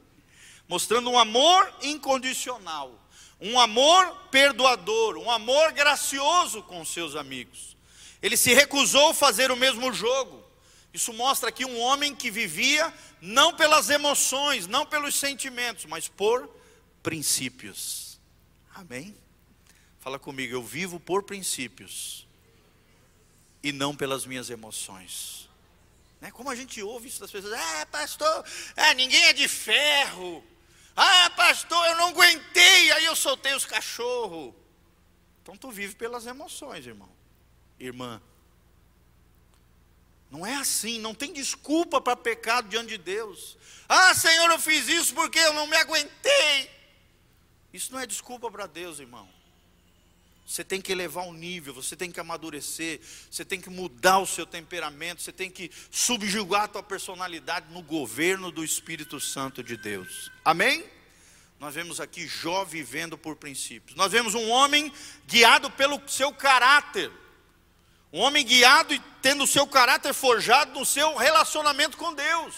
mostrando 0.68 1.10
um 1.10 1.18
amor 1.18 1.72
incondicional, 1.82 3.00
um 3.40 3.60
amor 3.60 4.12
perdoador, 4.32 5.18
um 5.18 5.30
amor 5.30 5.72
gracioso 5.72 6.64
com 6.64 6.84
seus 6.84 7.16
amigos. 7.16 7.76
Ele 8.22 8.36
se 8.36 8.54
recusou 8.54 9.10
a 9.10 9.14
fazer 9.14 9.52
o 9.52 9.58
mesmo 9.58 9.94
jogo. 9.94 10.44
Isso 10.96 11.12
mostra 11.12 11.50
aqui 11.50 11.66
um 11.66 11.78
homem 11.78 12.16
que 12.16 12.32
vivia 12.32 12.92
não 13.20 13.54
pelas 13.54 13.90
emoções, 13.90 14.66
não 14.66 14.86
pelos 14.86 15.16
sentimentos, 15.16 15.84
mas 15.84 16.08
por 16.08 16.50
princípios. 17.04 18.18
Amém? 18.74 19.14
Fala 20.00 20.18
comigo, 20.18 20.54
eu 20.54 20.64
vivo 20.64 20.98
por 20.98 21.24
princípios 21.24 22.26
e 23.62 23.74
não 23.74 23.94
pelas 23.94 24.26
minhas 24.26 24.50
emoções. 24.50 25.50
Né? 26.22 26.32
Como 26.32 26.50
a 26.50 26.56
gente 26.56 26.82
ouve 26.82 27.10
isso 27.10 27.20
das 27.20 27.30
pessoas, 27.30 27.52
ah, 27.52 27.86
pastor, 27.88 28.46
ah, 28.78 28.94
ninguém 28.94 29.22
é 29.26 29.34
de 29.34 29.50
ferro. 29.50 30.42
Ah, 30.96 31.30
pastor, 31.32 31.86
eu 31.88 31.98
não 31.98 32.08
aguentei, 32.08 32.92
aí 32.94 33.04
eu 33.04 33.18
soltei 33.18 33.54
os 33.54 33.66
cachorros. 33.66 34.54
Então 35.44 35.58
tu 35.58 35.70
vive 35.72 35.94
pelas 35.96 36.26
emoções, 36.26 36.88
irmão. 36.88 37.10
Irmã. 37.78 38.22
Não 40.30 40.46
é 40.46 40.56
assim, 40.56 41.00
não 41.00 41.14
tem 41.14 41.32
desculpa 41.32 42.02
para 42.02 42.16
pecado 42.16 42.68
diante 42.68 42.90
de 42.90 42.98
Deus. 42.98 43.58
Ah, 43.88 44.14
Senhor, 44.14 44.50
eu 44.50 44.60
fiz 44.60 44.88
isso 44.88 45.14
porque 45.14 45.40
eu 45.40 45.54
não 45.54 45.68
me 45.68 45.78
aguentei. 45.78 46.70
Isso 47.74 47.92
não 47.92 48.00
é 48.00 48.08
desculpa 48.08 48.50
para 48.50 48.68
Deus, 48.68 49.00
irmão. 49.00 49.30
Você 50.46 50.64
tem 50.64 50.80
que 50.80 50.92
elevar 50.92 51.26
o 51.26 51.34
nível, 51.34 51.74
você 51.74 51.96
tem 51.96 52.12
que 52.12 52.20
amadurecer, 52.20 53.02
você 53.32 53.44
tem 53.44 53.60
que 53.60 53.70
mudar 53.70 54.20
o 54.20 54.28
seu 54.28 54.46
temperamento, 54.46 55.22
você 55.22 55.32
tem 55.32 55.50
que 55.50 55.72
subjugar 55.90 56.64
a 56.64 56.68
tua 56.68 56.84
personalidade 56.84 57.74
no 57.74 57.82
governo 57.82 58.52
do 58.52 58.64
Espírito 58.64 59.20
Santo 59.20 59.64
de 59.64 59.76
Deus. 59.76 60.32
Amém? 60.44 60.86
Nós 61.60 61.74
vemos 61.74 62.00
aqui 62.00 62.28
Jó 62.28 62.64
vivendo 62.64 63.18
por 63.18 63.36
princípios. 63.36 63.98
Nós 63.98 64.12
vemos 64.12 64.36
um 64.36 64.50
homem 64.50 64.94
guiado 65.28 65.72
pelo 65.72 66.00
seu 66.08 66.32
caráter. 66.32 67.12
Um 68.16 68.22
homem 68.22 68.46
guiado 68.46 68.94
e 68.94 69.00
tendo 69.22 69.44
o 69.44 69.48
seu 69.48 69.68
caráter 69.68 70.14
forjado 70.14 70.80
no 70.80 70.86
seu 70.86 71.18
relacionamento 71.18 71.98
com 71.98 72.14
Deus. 72.14 72.56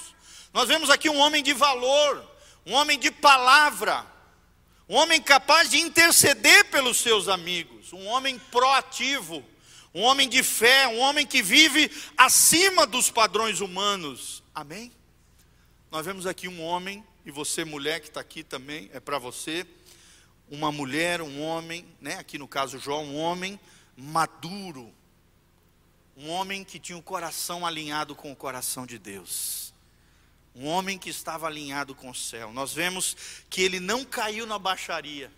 Nós 0.53 0.67
vemos 0.67 0.87
aqui 0.87 1.09
um 1.09 1.17
homem 1.17 1.41
de 1.41 1.51
valor, 1.51 2.23
um 2.63 2.73
homem 2.73 2.99
de 2.99 3.09
palavra, 3.09 4.05
um 4.87 4.93
homem 4.93 5.19
capaz 5.19 5.67
de 5.71 5.79
interceder 5.79 6.65
pelos 6.65 6.97
seus 6.97 7.27
amigos, 7.27 7.91
um 7.91 8.05
homem 8.05 8.37
proativo, 8.51 9.43
um 9.95 10.03
homem 10.03 10.29
de 10.29 10.43
fé, 10.43 10.87
um 10.89 10.99
homem 10.99 11.25
que 11.25 11.41
vive 11.41 11.89
acima 12.15 12.85
dos 12.85 13.09
padrões 13.09 13.59
humanos. 13.59 14.43
Amém? 14.53 14.91
Nós 15.89 16.05
vemos 16.05 16.27
aqui 16.27 16.47
um 16.47 16.61
homem, 16.61 17.03
e 17.25 17.31
você, 17.31 17.65
mulher 17.65 17.99
que 17.99 18.09
está 18.09 18.19
aqui 18.21 18.43
também, 18.43 18.91
é 18.93 18.99
para 18.99 19.17
você, 19.17 19.65
uma 20.51 20.71
mulher, 20.71 21.19
um 21.19 21.41
homem, 21.41 21.83
né? 21.99 22.13
aqui 22.19 22.37
no 22.37 22.47
caso 22.47 22.77
João, 22.77 23.05
um 23.05 23.17
homem 23.17 23.59
maduro, 23.97 24.93
um 26.17 26.31
homem 26.31 26.63
que 26.63 26.79
tinha 26.79 26.97
o 26.97 27.03
coração 27.03 27.63
alinhado 27.63 28.15
com 28.15 28.31
o 28.31 28.35
coração 28.35 28.87
de 28.87 28.97
Deus, 28.97 29.71
Um 30.55 30.65
homem 30.65 30.97
que 30.97 31.11
estava 31.11 31.45
alinhado 31.45 31.93
com 31.93 32.09
o 32.09 32.15
céu. 32.15 32.51
Nós 32.51 32.73
vemos 32.73 33.15
que 33.47 33.61
ele 33.61 33.79
não 33.79 34.03
caiu 34.03 34.47
na 34.47 34.57
baixaria. 34.57 35.31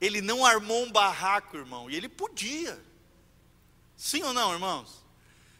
Ele 0.00 0.22
não 0.22 0.46
armou 0.46 0.82
um 0.82 0.90
barraco, 0.90 1.58
irmão. 1.58 1.90
E 1.90 1.94
ele 1.94 2.08
podia. 2.08 2.82
Sim 3.94 4.22
ou 4.22 4.32
não, 4.32 4.54
irmãos? 4.54 5.04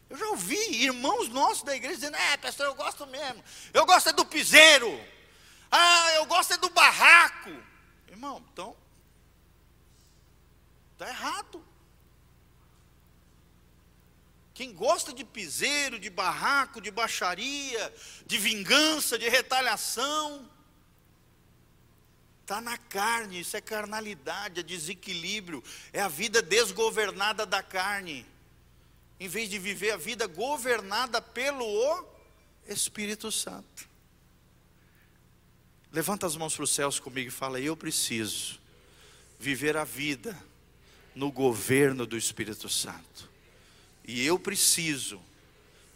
Eu 0.09 0.17
já 0.17 0.25
ouvi 0.29 0.57
irmãos 0.83 1.29
nossos 1.29 1.61
da 1.61 1.75
igreja 1.75 1.93
dizendo: 1.97 2.17
É, 2.17 2.37
pastor, 2.37 2.65
eu 2.65 2.73
gosto 2.73 3.05
mesmo. 3.05 3.43
Eu 3.71 3.85
gosto 3.85 4.09
é 4.09 4.13
do 4.13 4.25
piseiro. 4.25 4.99
Ah, 5.69 6.13
eu 6.15 6.25
gosto 6.25 6.55
é 6.55 6.57
do 6.57 6.71
barraco. 6.71 7.51
Irmão, 8.07 8.43
então. 8.51 8.75
Está 10.93 11.07
errado. 11.07 11.70
Quem 14.61 14.73
gosta 14.73 15.11
de 15.11 15.25
piseiro, 15.25 15.99
de 15.99 16.07
barraco, 16.07 16.79
de 16.79 16.91
baixaria, 16.91 17.91
de 18.27 18.37
vingança, 18.37 19.17
de 19.17 19.27
retaliação, 19.27 20.47
está 22.43 22.61
na 22.61 22.77
carne, 22.77 23.39
isso 23.39 23.57
é 23.57 23.61
carnalidade, 23.61 24.59
é 24.59 24.63
desequilíbrio, 24.63 25.63
é 25.91 25.99
a 25.99 26.07
vida 26.07 26.43
desgovernada 26.43 27.43
da 27.43 27.63
carne, 27.63 28.23
em 29.19 29.27
vez 29.27 29.49
de 29.49 29.57
viver 29.57 29.93
a 29.93 29.97
vida 29.97 30.27
governada 30.27 31.19
pelo 31.19 32.05
Espírito 32.67 33.31
Santo. 33.31 33.89
Levanta 35.91 36.27
as 36.27 36.35
mãos 36.35 36.53
para 36.53 36.65
os 36.65 36.69
céus 36.69 36.99
comigo 36.99 37.29
e 37.29 37.31
fala: 37.31 37.59
Eu 37.59 37.75
preciso 37.75 38.59
viver 39.39 39.75
a 39.75 39.83
vida 39.83 40.37
no 41.15 41.31
governo 41.31 42.05
do 42.05 42.15
Espírito 42.15 42.69
Santo. 42.69 43.30
E 44.13 44.25
eu 44.25 44.37
preciso, 44.37 45.21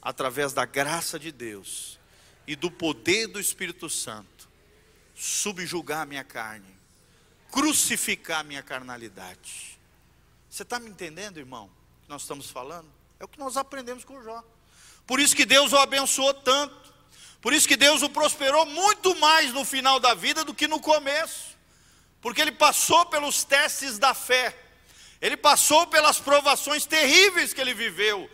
através 0.02 0.54
da 0.54 0.64
graça 0.64 1.20
de 1.20 1.34
Deus 1.34 2.00
e 2.48 2.56
do 2.56 2.72
poder 2.72 3.28
do 3.28 3.42
Espírito 3.42 3.90
Santo, 3.90 4.48
subjugar 5.14 6.04
a 6.04 6.06
minha 6.06 6.24
carne, 6.24 6.74
crucificar 7.52 8.40
a 8.40 8.44
minha 8.44 8.64
carnalidade. 8.64 9.78
Você 10.50 10.64
está 10.64 10.80
me 10.80 10.90
entendendo, 10.90 11.40
irmão? 11.40 11.70
Que 12.04 12.10
nós 12.10 12.22
estamos 12.22 12.50
falando? 12.50 12.88
É 13.20 13.26
o 13.26 13.28
que 13.28 13.38
nós 13.38 13.58
aprendemos 13.58 14.06
com 14.06 14.24
Jó. 14.24 14.42
Por 15.06 15.20
isso 15.20 15.36
que 15.36 15.46
Deus 15.46 15.74
o 15.74 15.78
abençoou 15.78 16.34
tanto. 16.34 16.94
Por 17.42 17.52
isso 17.52 17.68
que 17.68 17.76
Deus 17.76 18.02
o 18.02 18.10
prosperou 18.10 18.66
muito 18.66 19.14
mais 19.20 19.52
no 19.52 19.66
final 19.66 20.00
da 20.00 20.14
vida 20.14 20.46
do 20.46 20.56
que 20.56 20.70
no 20.70 20.80
começo. 20.80 21.58
Porque 22.22 22.42
ele 22.42 22.54
passou 22.54 23.08
pelos 23.08 23.44
testes 23.44 24.00
da 24.00 24.14
fé. 24.14 24.58
Ele 25.26 25.36
passou 25.36 25.88
pelas 25.88 26.20
provações 26.20 26.86
terríveis 26.86 27.52
que 27.52 27.60
ele 27.60 27.74
viveu 27.74 28.30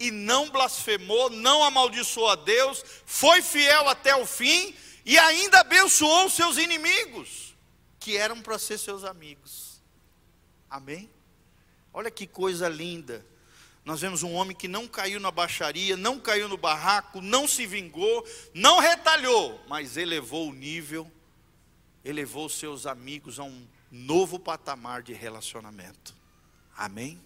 e 0.00 0.10
não 0.10 0.50
blasfemou, 0.50 1.30
não 1.30 1.62
amaldiçoou 1.62 2.30
a 2.30 2.34
Deus, 2.34 2.84
foi 3.06 3.40
fiel 3.40 3.88
até 3.88 4.16
o 4.16 4.26
fim 4.26 4.74
e 5.06 5.16
ainda 5.16 5.60
abençoou 5.60 6.28
seus 6.28 6.56
inimigos, 6.56 7.54
que 8.00 8.16
eram 8.16 8.42
para 8.42 8.58
ser 8.58 8.76
seus 8.78 9.04
amigos. 9.04 9.80
Amém? 10.68 11.08
Olha 11.94 12.10
que 12.10 12.26
coisa 12.26 12.68
linda. 12.68 13.24
Nós 13.84 14.00
vemos 14.00 14.24
um 14.24 14.32
homem 14.32 14.56
que 14.56 14.66
não 14.66 14.88
caiu 14.88 15.20
na 15.20 15.30
baixaria, 15.30 15.96
não 15.96 16.18
caiu 16.18 16.48
no 16.48 16.56
barraco, 16.56 17.20
não 17.20 17.46
se 17.46 17.66
vingou, 17.66 18.26
não 18.52 18.80
retalhou, 18.80 19.64
mas 19.68 19.96
elevou 19.96 20.48
o 20.48 20.52
nível, 20.52 21.08
elevou 22.04 22.48
seus 22.48 22.84
amigos 22.84 23.38
a 23.38 23.44
um 23.44 23.64
novo 23.92 24.40
patamar 24.40 25.04
de 25.04 25.12
relacionamento. 25.12 26.20
Amém? 26.76 27.22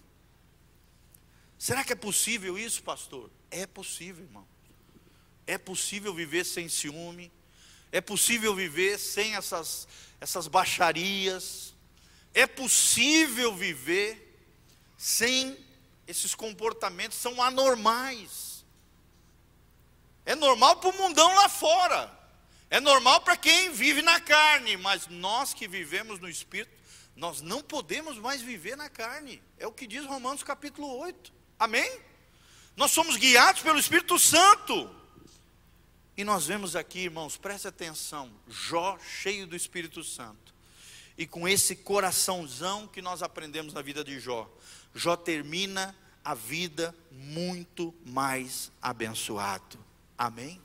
Será 1.57 1.83
que 1.83 1.93
é 1.93 1.95
possível 1.95 2.57
isso, 2.57 2.83
pastor? 2.83 3.31
É 3.49 3.65
possível, 3.65 4.23
irmão. 4.23 4.47
É 5.45 5.57
possível 5.57 6.13
viver 6.13 6.45
sem 6.45 6.69
ciúme. 6.69 7.31
É 7.91 8.01
possível 8.01 8.53
viver 8.53 8.99
sem 8.99 9.35
essas, 9.35 9.87
essas 10.19 10.47
baixarias. 10.47 11.73
É 12.33 12.45
possível 12.45 13.55
viver 13.55 14.23
sem 14.97 15.57
esses 16.07 16.33
comportamentos, 16.33 17.17
são 17.17 17.41
anormais. 17.41 18.65
É 20.25 20.35
normal 20.35 20.77
para 20.77 20.89
o 20.89 20.97
mundão 20.97 21.33
lá 21.35 21.49
fora. 21.49 22.13
É 22.69 22.79
normal 22.79 23.21
para 23.21 23.37
quem 23.37 23.71
vive 23.71 24.01
na 24.01 24.19
carne, 24.19 24.75
mas 24.77 25.07
nós 25.07 25.53
que 25.53 25.67
vivemos 25.67 26.19
no 26.19 26.29
Espírito, 26.29 26.71
nós 27.17 27.41
não 27.41 27.63
podemos 27.63 28.17
mais 28.19 28.41
viver 28.41 28.77
na 28.77 28.89
carne. 28.89 29.41
É 29.57 29.65
o 29.65 29.71
que 29.71 29.87
diz 29.87 30.05
Romanos 30.05 30.43
capítulo 30.43 30.87
8. 30.99 31.33
Amém? 31.57 31.99
Nós 32.75 32.91
somos 32.91 33.17
guiados 33.17 33.63
pelo 33.63 33.79
Espírito 33.79 34.19
Santo. 34.19 34.95
E 36.15 36.23
nós 36.23 36.45
vemos 36.45 36.75
aqui, 36.75 36.99
irmãos, 36.99 37.35
preste 37.35 37.67
atenção, 37.67 38.31
Jó 38.47 38.99
cheio 38.99 39.47
do 39.47 39.55
Espírito 39.55 40.03
Santo. 40.03 40.53
E 41.17 41.25
com 41.25 41.47
esse 41.47 41.75
coraçãozão 41.75 42.87
que 42.87 43.01
nós 43.01 43.23
aprendemos 43.23 43.73
na 43.73 43.81
vida 43.81 44.03
de 44.03 44.19
Jó, 44.19 44.47
Jó 44.93 45.15
termina 45.15 45.95
a 46.23 46.35
vida 46.35 46.95
muito 47.11 47.93
mais 48.05 48.71
abençoado. 48.79 49.79
Amém? 50.15 50.61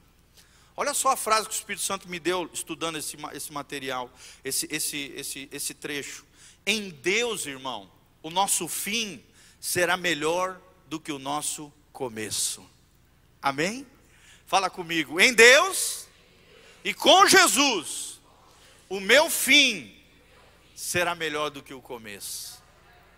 Olha 0.77 0.93
só 0.93 1.11
a 1.11 1.17
frase 1.17 1.49
que 1.49 1.55
o 1.55 1.59
Espírito 1.59 1.85
Santo 1.85 2.09
me 2.09 2.19
deu 2.19 2.51
estudando 2.53 2.99
esse, 2.99 3.17
esse 3.33 3.53
material, 3.53 4.11
esse, 4.45 4.67
esse, 4.71 5.13
esse, 5.17 5.49
esse 5.51 5.75
trecho. 5.75 6.27
Em 6.67 6.91
Deus, 6.91 7.47
irmão, 7.47 7.91
o 8.23 8.31
nosso 8.31 8.69
fim 8.69 9.25
será 9.61 9.97
melhor 9.97 10.61
do 10.87 11.01
que 11.01 11.11
o 11.11 11.19
nosso 11.19 11.73
começo. 11.93 12.69
Amém? 13.41 13.87
Fala 14.47 14.71
comigo. 14.71 15.21
Em 15.21 15.35
Deus 15.35 16.07
e 16.85 16.95
com 16.95 17.27
Jesus, 17.27 18.21
o 18.89 19.01
meu 19.01 19.31
fim 19.31 19.97
será 20.75 21.15
melhor 21.15 21.51
do 21.51 21.63
que 21.63 21.73
o 21.75 21.81
começo. 21.81 22.63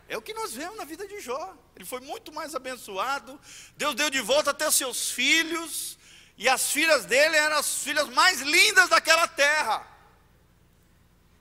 É 0.09 0.17
o 0.17 0.23
que 0.23 0.35
nós 0.35 0.53
vemos 0.53 0.77
na 0.77 0.85
vida 0.85 1.07
de 1.07 1.21
Jó. 1.21 1.55
Ele 1.75 1.85
foi 1.85 2.01
muito 2.01 2.33
mais 2.33 2.55
abençoado. 2.55 3.41
Deus 3.77 3.95
deu 3.95 4.11
de 4.11 4.21
volta 4.21 4.51
até 4.51 4.71
seus 4.71 5.11
filhos. 5.11 5.99
E 6.37 6.49
as 6.49 6.71
filhas 6.71 7.05
dele 7.05 7.37
eram 7.37 7.57
as 7.57 7.83
filhas 7.83 8.09
mais 8.11 8.41
lindas 8.41 8.89
daquela 8.89 9.27
terra. 9.27 9.87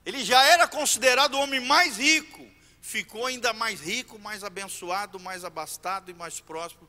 Ele 0.04 0.24
já 0.24 0.42
era 0.44 0.68
considerado 0.68 1.34
o 1.34 1.40
homem 1.40 1.60
mais 1.60 1.96
rico, 1.96 2.46
ficou 2.80 3.26
ainda 3.26 3.52
mais 3.52 3.80
rico, 3.80 4.18
mais 4.18 4.44
abençoado, 4.44 5.18
mais 5.18 5.44
abastado 5.44 6.10
e 6.10 6.14
mais 6.14 6.40
próspero, 6.40 6.88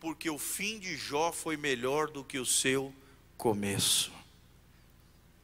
porque 0.00 0.30
o 0.30 0.38
fim 0.38 0.78
de 0.78 0.96
Jó 0.96 1.32
foi 1.32 1.56
melhor 1.56 2.10
do 2.10 2.24
que 2.24 2.38
o 2.38 2.46
seu 2.46 2.94
começo. 3.36 4.12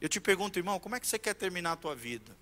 Eu 0.00 0.08
te 0.08 0.18
pergunto, 0.18 0.58
irmão, 0.58 0.80
como 0.80 0.96
é 0.96 1.00
que 1.00 1.06
você 1.06 1.18
quer 1.18 1.34
terminar 1.34 1.72
a 1.72 1.76
tua 1.76 1.94
vida? 1.94 2.34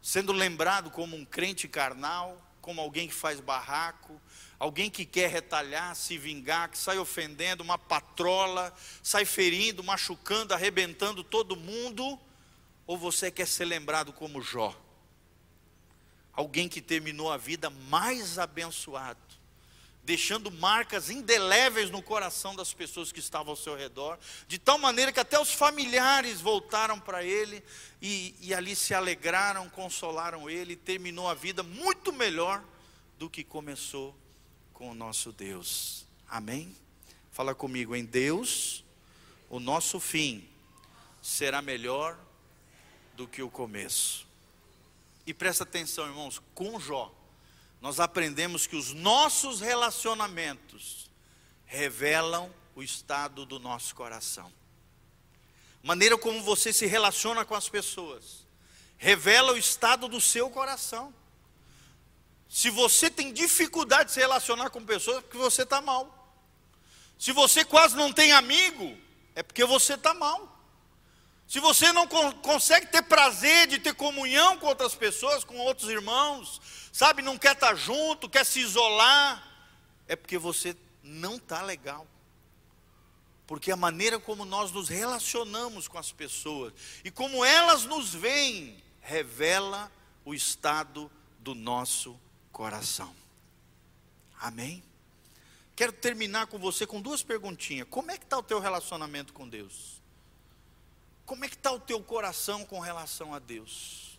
Sendo 0.00 0.32
lembrado 0.32 0.90
como 0.90 1.14
um 1.14 1.24
crente 1.24 1.68
carnal, 1.68 2.40
como 2.62 2.80
alguém 2.80 3.06
que 3.06 3.14
faz 3.14 3.38
barraco, 3.38 4.20
alguém 4.58 4.90
que 4.90 5.04
quer 5.04 5.28
retalhar, 5.28 5.94
se 5.94 6.16
vingar, 6.16 6.70
que 6.70 6.78
sai 6.78 6.98
ofendendo, 6.98 7.62
uma 7.62 7.76
patrola, 7.76 8.74
sai 9.02 9.24
ferindo, 9.24 9.84
machucando, 9.84 10.54
arrebentando 10.54 11.22
todo 11.22 11.54
mundo, 11.54 12.18
ou 12.86 12.96
você 12.96 13.30
quer 13.30 13.46
ser 13.46 13.64
lembrado 13.64 14.12
como 14.12 14.40
Jó? 14.40 14.74
Alguém 16.32 16.68
que 16.68 16.80
terminou 16.80 17.32
a 17.32 17.36
vida 17.36 17.70
mais 17.70 18.38
abençoado, 18.38 19.18
deixando 20.04 20.50
marcas 20.50 21.10
indeléveis 21.10 21.90
no 21.90 22.02
coração 22.02 22.54
das 22.54 22.72
pessoas 22.72 23.10
que 23.10 23.18
estavam 23.18 23.50
ao 23.50 23.56
seu 23.56 23.74
redor, 23.74 24.18
de 24.46 24.58
tal 24.58 24.78
maneira 24.78 25.10
que 25.10 25.18
até 25.18 25.40
os 25.40 25.52
familiares 25.52 26.40
voltaram 26.40 27.00
para 27.00 27.24
ele 27.24 27.64
e, 28.00 28.34
e 28.40 28.54
ali 28.54 28.76
se 28.76 28.94
alegraram, 28.94 29.68
consolaram 29.70 30.48
ele, 30.48 30.76
terminou 30.76 31.28
a 31.28 31.34
vida 31.34 31.62
muito 31.62 32.12
melhor 32.12 32.62
do 33.18 33.30
que 33.30 33.42
começou 33.42 34.14
com 34.72 34.90
o 34.90 34.94
nosso 34.94 35.32
Deus. 35.32 36.04
Amém? 36.28 36.76
Fala 37.32 37.54
comigo, 37.54 37.96
em 37.96 38.04
Deus, 38.04 38.84
o 39.48 39.58
nosso 39.58 39.98
fim 39.98 40.46
será 41.22 41.62
melhor 41.62 42.18
do 43.16 43.26
que 43.26 43.42
o 43.42 43.50
começo. 43.50 44.26
E 45.26 45.34
presta 45.34 45.64
atenção, 45.64 46.06
irmãos, 46.06 46.40
com 46.54 46.78
Jó, 46.78 47.12
nós 47.80 47.98
aprendemos 47.98 48.66
que 48.66 48.76
os 48.76 48.92
nossos 48.92 49.60
relacionamentos 49.60 51.10
revelam 51.64 52.52
o 52.74 52.82
estado 52.82 53.44
do 53.44 53.58
nosso 53.58 53.94
coração. 53.94 54.52
Maneira 55.82 56.16
como 56.16 56.42
você 56.42 56.72
se 56.72 56.86
relaciona 56.86 57.44
com 57.44 57.54
as 57.54 57.68
pessoas 57.68 58.46
revela 58.98 59.52
o 59.52 59.58
estado 59.58 60.08
do 60.08 60.20
seu 60.20 60.50
coração. 60.50 61.14
Se 62.48 62.70
você 62.70 63.10
tem 63.10 63.32
dificuldade 63.32 64.08
de 64.08 64.14
se 64.14 64.20
relacionar 64.20 64.70
com 64.70 64.84
pessoas, 64.84 65.18
é 65.18 65.20
porque 65.20 65.36
você 65.36 65.62
está 65.62 65.80
mal. 65.80 66.12
Se 67.18 67.32
você 67.32 67.64
quase 67.64 67.96
não 67.96 68.12
tem 68.12 68.32
amigo, 68.32 68.96
é 69.34 69.42
porque 69.42 69.64
você 69.64 69.94
está 69.94 70.14
mal. 70.14 70.55
Se 71.46 71.60
você 71.60 71.92
não 71.92 72.08
consegue 72.42 72.86
ter 72.86 73.02
prazer 73.02 73.68
de 73.68 73.78
ter 73.78 73.94
comunhão 73.94 74.58
com 74.58 74.66
outras 74.66 74.94
pessoas, 74.94 75.44
com 75.44 75.56
outros 75.58 75.88
irmãos, 75.88 76.60
sabe, 76.92 77.22
não 77.22 77.38
quer 77.38 77.52
estar 77.52 77.74
junto, 77.76 78.28
quer 78.28 78.44
se 78.44 78.60
isolar, 78.60 79.46
é 80.08 80.16
porque 80.16 80.38
você 80.38 80.76
não 81.02 81.36
está 81.36 81.62
legal. 81.62 82.06
porque 83.46 83.70
a 83.70 83.76
maneira 83.76 84.18
como 84.18 84.44
nós 84.44 84.72
nos 84.72 84.88
relacionamos 84.88 85.86
com 85.86 85.98
as 85.98 86.10
pessoas 86.10 86.72
e 87.04 87.10
como 87.10 87.44
elas 87.44 87.84
nos 87.84 88.12
veem 88.12 88.82
revela 89.00 89.90
o 90.24 90.34
estado 90.34 91.08
do 91.38 91.54
nosso 91.54 92.18
coração. 92.50 93.14
Amém? 94.40 94.82
Quero 95.76 95.92
terminar 95.92 96.48
com 96.48 96.58
você 96.58 96.86
com 96.86 97.00
duas 97.00 97.22
perguntinhas. 97.22 97.86
Como 97.88 98.10
é 98.10 98.18
que 98.18 98.24
está 98.24 98.36
o 98.36 98.42
teu 98.42 98.58
relacionamento 98.58 99.32
com 99.32 99.48
Deus? 99.48 99.95
Como 101.26 101.44
é 101.44 101.48
que 101.48 101.56
está 101.56 101.72
o 101.72 101.80
teu 101.80 102.00
coração 102.00 102.64
com 102.64 102.78
relação 102.78 103.34
a 103.34 103.40
Deus? 103.40 104.16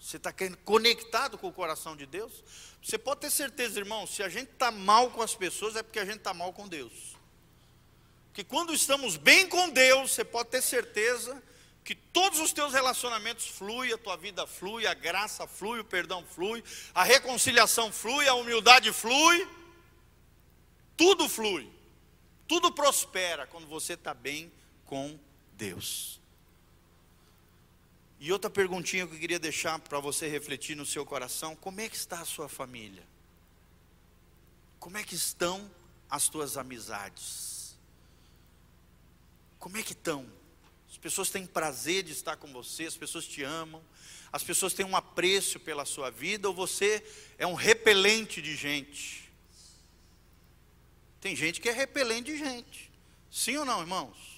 Você 0.00 0.16
está 0.16 0.32
conectado 0.64 1.36
com 1.36 1.46
o 1.46 1.52
coração 1.52 1.94
de 1.94 2.06
Deus? 2.06 2.42
Você 2.82 2.98
pode 2.98 3.20
ter 3.20 3.30
certeza, 3.30 3.78
irmão, 3.78 4.06
se 4.06 4.22
a 4.22 4.28
gente 4.28 4.50
está 4.50 4.70
mal 4.70 5.10
com 5.10 5.22
as 5.22 5.34
pessoas, 5.34 5.76
é 5.76 5.82
porque 5.82 5.98
a 5.98 6.04
gente 6.04 6.16
está 6.16 6.32
mal 6.32 6.52
com 6.52 6.66
Deus. 6.66 7.16
Porque 8.28 8.42
quando 8.42 8.72
estamos 8.72 9.18
bem 9.18 9.46
com 9.46 9.68
Deus, 9.68 10.12
você 10.12 10.24
pode 10.24 10.48
ter 10.48 10.62
certeza 10.62 11.40
que 11.84 11.94
todos 11.94 12.40
os 12.40 12.50
teus 12.52 12.72
relacionamentos 12.72 13.46
fluem, 13.46 13.92
a 13.92 13.98
tua 13.98 14.16
vida 14.16 14.46
flui, 14.46 14.86
a 14.86 14.94
graça 14.94 15.46
flui, 15.46 15.80
o 15.80 15.84
perdão 15.84 16.24
flui, 16.24 16.64
a 16.94 17.04
reconciliação 17.04 17.92
flui, 17.92 18.26
a 18.26 18.34
humildade 18.34 18.90
flui, 18.90 19.46
tudo 20.96 21.28
flui, 21.28 21.70
tudo 22.48 22.72
prospera 22.72 23.46
quando 23.46 23.66
você 23.66 23.92
está 23.92 24.14
bem 24.14 24.50
com 24.86 25.18
Deus. 25.52 26.21
E 28.22 28.30
outra 28.30 28.48
perguntinha 28.48 29.04
que 29.04 29.16
eu 29.16 29.18
queria 29.18 29.38
deixar 29.40 29.80
para 29.80 29.98
você 29.98 30.28
refletir 30.28 30.76
no 30.76 30.86
seu 30.86 31.04
coração: 31.04 31.56
como 31.56 31.80
é 31.80 31.88
que 31.88 31.96
está 31.96 32.20
a 32.20 32.24
sua 32.24 32.48
família? 32.48 33.02
Como 34.78 34.96
é 34.96 35.02
que 35.02 35.16
estão 35.16 35.68
as 36.08 36.28
tuas 36.28 36.56
amizades? 36.56 37.76
Como 39.58 39.76
é 39.76 39.82
que 39.82 39.90
estão? 39.90 40.24
As 40.88 40.96
pessoas 40.96 41.30
têm 41.30 41.44
prazer 41.44 42.04
de 42.04 42.12
estar 42.12 42.36
com 42.36 42.52
você, 42.52 42.84
as 42.84 42.96
pessoas 42.96 43.26
te 43.26 43.42
amam, 43.42 43.82
as 44.32 44.44
pessoas 44.44 44.72
têm 44.72 44.86
um 44.86 44.94
apreço 44.94 45.58
pela 45.58 45.84
sua 45.84 46.08
vida, 46.08 46.46
ou 46.46 46.54
você 46.54 47.04
é 47.36 47.46
um 47.46 47.54
repelente 47.54 48.40
de 48.40 48.54
gente? 48.54 49.28
Tem 51.20 51.34
gente 51.34 51.60
que 51.60 51.68
é 51.68 51.72
repelente 51.72 52.26
de 52.26 52.38
gente, 52.38 52.88
sim 53.28 53.56
ou 53.56 53.64
não, 53.64 53.80
irmãos? 53.80 54.31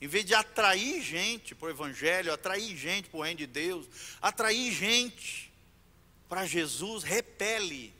Em 0.00 0.06
vez 0.06 0.24
de 0.24 0.34
atrair 0.34 1.02
gente 1.02 1.54
para 1.54 1.66
o 1.66 1.70
Evangelho, 1.70 2.32
atrair 2.32 2.76
gente 2.76 3.08
para 3.08 3.18
o 3.18 3.22
reino 3.22 3.38
de 3.38 3.46
Deus, 3.46 3.86
atrair 4.20 4.70
gente 4.72 5.52
para 6.28 6.44
Jesus, 6.44 7.02
repele 7.02 7.94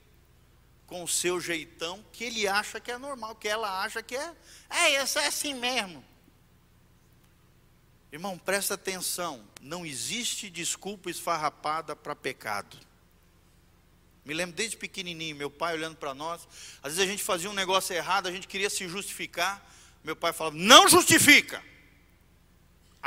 com 0.87 1.03
o 1.03 1.09
seu 1.09 1.41
jeitão 1.41 2.05
que 2.13 2.25
ele 2.25 2.47
acha 2.47 2.79
que 2.79 2.91
é 2.91 2.99
normal, 2.99 3.35
que 3.35 3.49
ela 3.49 3.83
acha 3.83 4.03
que 4.03 4.15
é, 4.15 4.35
é, 4.69 5.03
isso 5.03 5.19
é 5.19 5.27
assim 5.27 5.55
mesmo. 5.55 6.05
Irmão, 8.13 8.39
presta 8.39 8.75
atenção, 8.75 9.45
não 9.61 9.85
existe 9.85 10.49
desculpa 10.49 11.11
esfarrapada 11.11 11.97
para 11.97 12.15
pecado. 12.15 12.79
Me 14.25 14.35
lembro 14.35 14.55
desde 14.55 14.77
pequenininho, 14.77 15.37
meu 15.37 15.51
pai 15.51 15.75
olhando 15.75 15.97
para 15.97 16.15
nós, 16.15 16.47
às 16.83 16.95
vezes 16.95 17.01
a 17.01 17.07
gente 17.11 17.23
fazia 17.23 17.49
um 17.51 17.55
negócio 17.55 17.95
errado, 17.95 18.27
a 18.27 18.33
gente 18.33 18.47
queria 18.47 18.69
se 18.69 18.87
justificar, 18.89 19.65
meu 20.05 20.17
pai 20.17 20.33
falava: 20.33 20.57
"Não 20.57 20.89
justifica" 20.89 21.63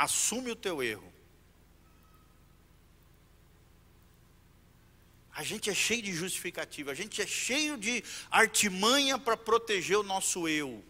assume 0.00 0.50
o 0.50 0.56
teu 0.56 0.82
erro. 0.82 1.12
A 5.30 5.42
gente 5.42 5.68
é 5.68 5.74
cheio 5.74 6.02
de 6.02 6.12
justificativa, 6.12 6.90
a 6.90 6.94
gente 6.94 7.20
é 7.20 7.26
cheio 7.26 7.76
de 7.76 8.02
artimanha 8.30 9.18
para 9.18 9.36
proteger 9.36 9.98
o 9.98 10.02
nosso 10.02 10.48
eu. 10.48 10.82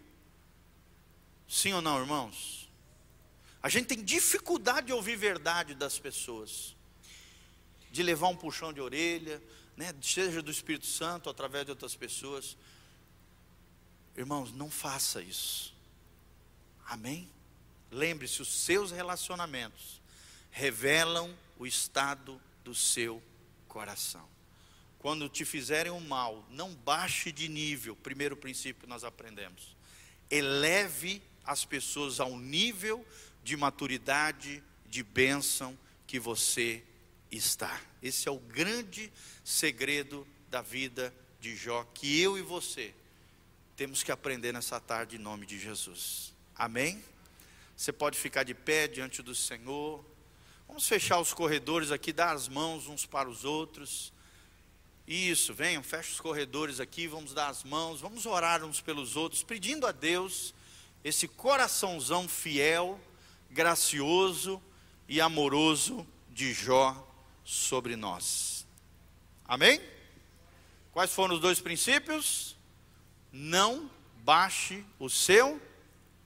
Sim 1.48 1.72
ou 1.72 1.82
não, 1.82 1.98
irmãos? 2.00 2.70
A 3.60 3.68
gente 3.68 3.86
tem 3.86 4.02
dificuldade 4.02 4.86
de 4.86 4.92
ouvir 4.92 5.16
verdade 5.16 5.74
das 5.74 5.98
pessoas, 5.98 6.76
de 7.90 8.04
levar 8.04 8.28
um 8.28 8.36
puxão 8.36 8.72
de 8.72 8.80
orelha, 8.80 9.42
né, 9.76 9.92
seja 10.00 10.40
do 10.40 10.52
Espírito 10.52 10.86
Santo, 10.86 11.28
através 11.28 11.64
de 11.64 11.72
outras 11.72 11.96
pessoas. 11.96 12.56
Irmãos, 14.16 14.52
não 14.52 14.70
faça 14.70 15.20
isso. 15.20 15.74
Amém? 16.86 17.28
Lembre-se, 17.90 18.42
os 18.42 18.48
seus 18.48 18.90
relacionamentos 18.90 20.00
revelam 20.50 21.34
o 21.58 21.66
estado 21.66 22.40
do 22.64 22.74
seu 22.74 23.22
coração. 23.68 24.28
Quando 24.98 25.28
te 25.28 25.44
fizerem 25.44 25.90
um 25.92 26.00
mal, 26.00 26.46
não 26.50 26.74
baixe 26.74 27.32
de 27.32 27.48
nível, 27.48 27.96
primeiro 27.96 28.36
princípio 28.36 28.88
nós 28.88 29.02
aprendemos. 29.02 29.74
Eleve 30.30 31.22
as 31.44 31.64
pessoas 31.64 32.20
ao 32.20 32.36
nível 32.36 33.04
de 33.42 33.56
maturidade, 33.56 34.62
de 34.86 35.02
bênção 35.02 35.76
que 36.06 36.18
você 36.18 36.84
está. 37.30 37.80
Esse 38.02 38.28
é 38.28 38.30
o 38.30 38.38
grande 38.38 39.10
segredo 39.42 40.26
da 40.50 40.60
vida 40.60 41.14
de 41.40 41.56
Jó, 41.56 41.84
que 41.94 42.20
eu 42.20 42.36
e 42.36 42.42
você 42.42 42.94
temos 43.80 44.02
que 44.02 44.12
aprender 44.12 44.52
nessa 44.52 44.78
tarde 44.78 45.16
em 45.16 45.18
nome 45.18 45.46
de 45.46 45.58
Jesus. 45.58 46.34
Amém? 46.54 47.02
Você 47.80 47.94
pode 47.94 48.18
ficar 48.18 48.42
de 48.42 48.52
pé 48.52 48.86
diante 48.86 49.22
do 49.22 49.34
Senhor. 49.34 50.04
Vamos 50.68 50.86
fechar 50.86 51.18
os 51.18 51.32
corredores 51.32 51.90
aqui, 51.90 52.12
dar 52.12 52.36
as 52.36 52.46
mãos 52.46 52.86
uns 52.86 53.06
para 53.06 53.26
os 53.26 53.42
outros. 53.42 54.12
Isso, 55.08 55.54
venham, 55.54 55.82
feche 55.82 56.12
os 56.12 56.20
corredores 56.20 56.78
aqui, 56.78 57.06
vamos 57.06 57.32
dar 57.32 57.48
as 57.48 57.64
mãos, 57.64 57.98
vamos 57.98 58.26
orar 58.26 58.62
uns 58.62 58.82
pelos 58.82 59.16
outros, 59.16 59.42
pedindo 59.42 59.86
a 59.86 59.92
Deus 59.92 60.52
esse 61.02 61.26
coraçãozão 61.26 62.28
fiel, 62.28 63.00
gracioso 63.50 64.62
e 65.08 65.18
amoroso 65.18 66.06
de 66.28 66.52
Jó 66.52 66.94
sobre 67.42 67.96
nós. 67.96 68.66
Amém? 69.42 69.80
Quais 70.92 71.14
foram 71.14 71.34
os 71.34 71.40
dois 71.40 71.60
princípios? 71.60 72.58
Não 73.32 73.90
baixe 74.22 74.84
o 74.98 75.08
seu 75.08 75.58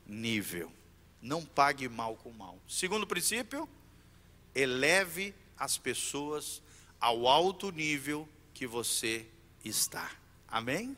nível 0.04 0.72
não 1.24 1.42
pague 1.42 1.88
mal 1.88 2.16
com 2.16 2.30
mal. 2.30 2.58
Segundo 2.68 3.06
princípio, 3.06 3.66
eleve 4.54 5.34
as 5.58 5.78
pessoas 5.78 6.62
ao 7.00 7.26
alto 7.26 7.72
nível 7.72 8.28
que 8.52 8.66
você 8.66 9.26
está. 9.64 10.10
Amém? 10.46 10.94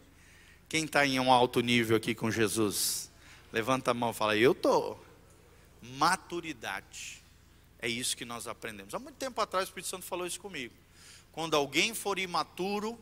Quem 0.69 0.85
está 0.85 1.07
em 1.07 1.21
um 1.21 1.33
alto 1.33 1.61
nível 1.61 1.97
aqui 1.97 2.13
com 2.13 2.29
Jesus? 2.29 3.09
Levanta 3.53 3.93
a 3.93 3.95
mão 3.95 4.11
e 4.11 4.15
fala, 4.15 4.37
eu 4.37 4.51
estou. 4.51 5.03
Maturidade. 5.81 7.23
É 7.79 7.89
isso 7.89 8.17
que 8.17 8.25
nós 8.25 8.49
aprendemos. 8.49 8.95
Há 8.95 8.99
muito 8.99 9.17
tempo 9.17 9.41
atrás 9.41 9.67
o 9.67 9.69
Espírito 9.69 9.89
Santo 9.89 10.05
falou 10.05 10.27
isso 10.27 10.41
comigo. 10.41 10.75
Quando 11.31 11.55
alguém 11.55 11.95
for 11.95 12.19
imaturo, 12.19 12.99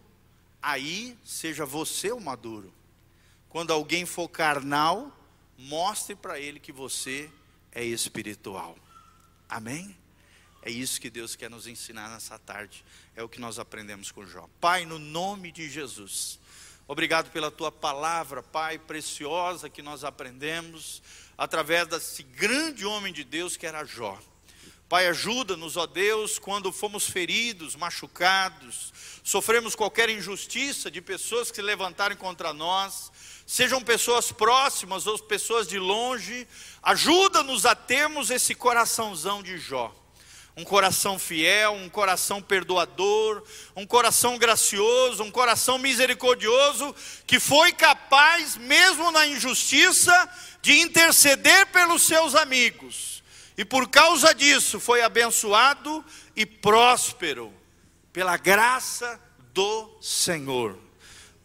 aí 0.60 1.16
seja 1.24 1.64
você 1.64 2.12
o 2.12 2.20
maduro. 2.20 2.70
Quando 3.48 3.72
alguém 3.72 4.04
for 4.04 4.28
carnal, 4.28 5.10
mostre 5.56 6.14
para 6.14 6.38
ele 6.38 6.60
que 6.60 6.72
você 6.72 7.30
é 7.72 7.84
espiritual. 7.84 8.76
Amém? 9.48 9.96
É 10.62 10.70
isso 10.70 11.00
que 11.00 11.10
Deus 11.10 11.36
quer 11.36 11.50
nos 11.50 11.66
ensinar 11.66 12.08
nessa 12.08 12.38
tarde. 12.38 12.84
É 13.14 13.22
o 13.22 13.28
que 13.28 13.40
nós 13.40 13.58
aprendemos 13.58 14.10
com 14.10 14.24
Jó. 14.26 14.48
Pai, 14.60 14.86
no 14.86 14.98
nome 14.98 15.52
de 15.52 15.68
Jesus. 15.68 16.40
Obrigado 16.86 17.30
pela 17.30 17.50
tua 17.50 17.70
palavra, 17.70 18.42
Pai, 18.42 18.78
preciosa 18.78 19.68
que 19.68 19.82
nós 19.82 20.04
aprendemos 20.04 21.02
através 21.36 21.86
desse 21.88 22.22
grande 22.22 22.84
homem 22.86 23.12
de 23.12 23.24
Deus 23.24 23.56
que 23.56 23.66
era 23.66 23.84
Jó. 23.84 24.18
Pai, 24.94 25.08
ajuda-nos, 25.08 25.76
ó 25.76 25.88
Deus, 25.88 26.38
quando 26.38 26.70
fomos 26.70 27.04
feridos, 27.04 27.74
machucados, 27.74 28.92
sofremos 29.24 29.74
qualquer 29.74 30.08
injustiça 30.08 30.88
de 30.88 31.00
pessoas 31.00 31.50
que 31.50 31.56
se 31.56 31.62
levantarem 31.62 32.16
contra 32.16 32.52
nós, 32.52 33.10
sejam 33.44 33.82
pessoas 33.82 34.30
próximas 34.30 35.08
ou 35.08 35.18
pessoas 35.18 35.66
de 35.66 35.80
longe, 35.80 36.46
ajuda-nos 36.80 37.66
a 37.66 37.74
termos 37.74 38.30
esse 38.30 38.54
coraçãozão 38.54 39.42
de 39.42 39.58
Jó. 39.58 39.92
Um 40.56 40.62
coração 40.62 41.18
fiel, 41.18 41.72
um 41.72 41.88
coração 41.88 42.40
perdoador, 42.40 43.42
um 43.74 43.84
coração 43.84 44.38
gracioso, 44.38 45.24
um 45.24 45.30
coração 45.32 45.76
misericordioso, 45.76 46.94
que 47.26 47.40
foi 47.40 47.72
capaz, 47.72 48.56
mesmo 48.56 49.10
na 49.10 49.26
injustiça, 49.26 50.30
de 50.62 50.78
interceder 50.78 51.66
pelos 51.72 52.04
seus 52.04 52.36
amigos. 52.36 53.13
E 53.56 53.64
por 53.64 53.88
causa 53.88 54.34
disso 54.34 54.80
foi 54.80 55.02
abençoado 55.02 56.04
e 56.34 56.44
próspero, 56.44 57.52
pela 58.12 58.36
graça 58.36 59.20
do 59.52 59.96
Senhor. 60.00 60.78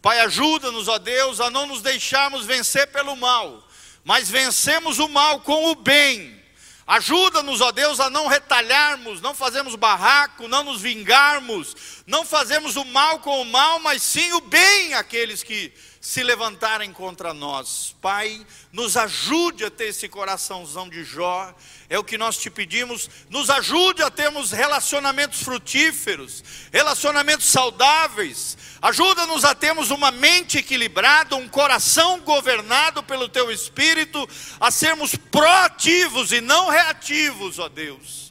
Pai, 0.02 0.18
ajuda-nos, 0.20 0.88
ó 0.88 0.98
Deus, 0.98 1.40
a 1.40 1.50
não 1.50 1.66
nos 1.66 1.82
deixarmos 1.82 2.44
vencer 2.44 2.88
pelo 2.88 3.14
mal, 3.14 3.66
mas 4.02 4.30
vencemos 4.30 4.98
o 4.98 5.08
mal 5.08 5.40
com 5.40 5.70
o 5.70 5.74
bem. 5.74 6.40
Ajuda-nos, 6.86 7.60
ó 7.60 7.70
Deus, 7.70 8.00
a 8.00 8.10
não 8.10 8.26
retalharmos, 8.26 9.20
não 9.20 9.32
fazermos 9.32 9.76
barraco, 9.76 10.48
não 10.48 10.64
nos 10.64 10.80
vingarmos, 10.80 11.76
não 12.04 12.24
fazemos 12.24 12.74
o 12.74 12.84
mal 12.84 13.20
com 13.20 13.42
o 13.42 13.44
mal, 13.44 13.78
mas 13.78 14.02
sim 14.02 14.32
o 14.32 14.40
bem 14.40 14.94
àqueles 14.94 15.44
que 15.44 15.72
se 16.00 16.22
levantarem 16.22 16.94
contra 16.94 17.34
nós. 17.34 17.94
Pai, 18.00 18.44
nos 18.72 18.96
ajude 18.96 19.66
a 19.66 19.70
ter 19.70 19.88
esse 19.88 20.08
coraçãozão 20.08 20.88
de 20.88 21.04
Jó, 21.04 21.54
é 21.90 21.98
o 21.98 22.04
que 22.04 22.16
nós 22.16 22.38
te 22.38 22.48
pedimos. 22.48 23.10
Nos 23.28 23.50
ajude 23.50 24.02
a 24.02 24.10
termos 24.10 24.50
relacionamentos 24.50 25.42
frutíferos, 25.42 26.42
relacionamentos 26.72 27.46
saudáveis. 27.46 28.56
Ajuda-nos 28.80 29.44
a 29.44 29.54
termos 29.54 29.90
uma 29.90 30.10
mente 30.10 30.56
equilibrada, 30.56 31.36
um 31.36 31.48
coração 31.48 32.20
governado 32.20 33.02
pelo 33.02 33.28
teu 33.28 33.50
espírito, 33.50 34.26
a 34.58 34.70
sermos 34.70 35.14
proativos 35.14 36.32
e 36.32 36.40
não 36.40 36.70
reativos, 36.70 37.58
ó 37.58 37.68
Deus. 37.68 38.29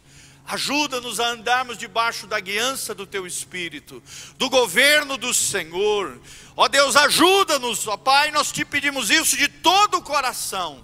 Ajuda-nos 0.50 1.20
a 1.20 1.28
andarmos 1.28 1.78
debaixo 1.78 2.26
da 2.26 2.40
guiança 2.40 2.96
do 2.96 3.06
teu 3.06 3.28
espírito, 3.28 4.02
do 4.36 4.50
governo 4.50 5.16
do 5.16 5.32
Senhor. 5.32 6.20
Ó 6.58 6.68
Deus, 6.68 6.96
ajuda-nos, 6.96 7.86
ó 7.88 7.96
Pai, 7.96 8.32
nós 8.32 8.52
te 8.52 8.66
pedimos 8.66 9.12
isso 9.12 9.38
de 9.38 9.48
todo 9.48 9.98
o 9.98 10.02
coração. 10.02 10.84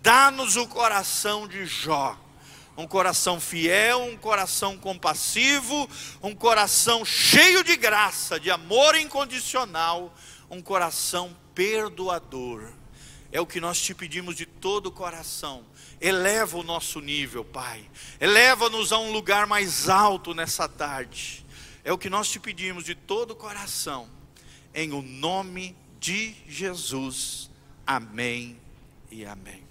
Dá-nos 0.00 0.56
o 0.56 0.66
coração 0.66 1.46
de 1.46 1.66
Jó, 1.66 2.18
um 2.74 2.86
coração 2.86 3.38
fiel, 3.38 4.00
um 4.00 4.16
coração 4.16 4.78
compassivo, 4.78 5.86
um 6.22 6.34
coração 6.34 7.04
cheio 7.04 7.62
de 7.62 7.76
graça, 7.76 8.40
de 8.40 8.50
amor 8.50 8.96
incondicional, 8.96 10.16
um 10.48 10.62
coração 10.62 11.36
perdoador. 11.54 12.72
É 13.30 13.38
o 13.42 13.46
que 13.46 13.60
nós 13.60 13.78
te 13.78 13.94
pedimos 13.94 14.36
de 14.36 14.46
todo 14.46 14.86
o 14.86 14.92
coração. 14.92 15.66
Eleva 16.02 16.58
o 16.58 16.64
nosso 16.64 17.00
nível, 17.00 17.44
Pai. 17.44 17.88
Eleva-nos 18.20 18.92
a 18.92 18.98
um 18.98 19.12
lugar 19.12 19.46
mais 19.46 19.88
alto 19.88 20.34
nessa 20.34 20.68
tarde. 20.68 21.46
É 21.84 21.92
o 21.92 21.98
que 21.98 22.10
nós 22.10 22.28
te 22.28 22.40
pedimos 22.40 22.84
de 22.84 22.96
todo 22.96 23.30
o 23.30 23.36
coração 23.36 24.10
em 24.74 24.92
o 24.92 25.00
nome 25.00 25.76
de 26.00 26.34
Jesus. 26.48 27.48
Amém 27.86 28.60
e 29.12 29.24
amém. 29.24 29.62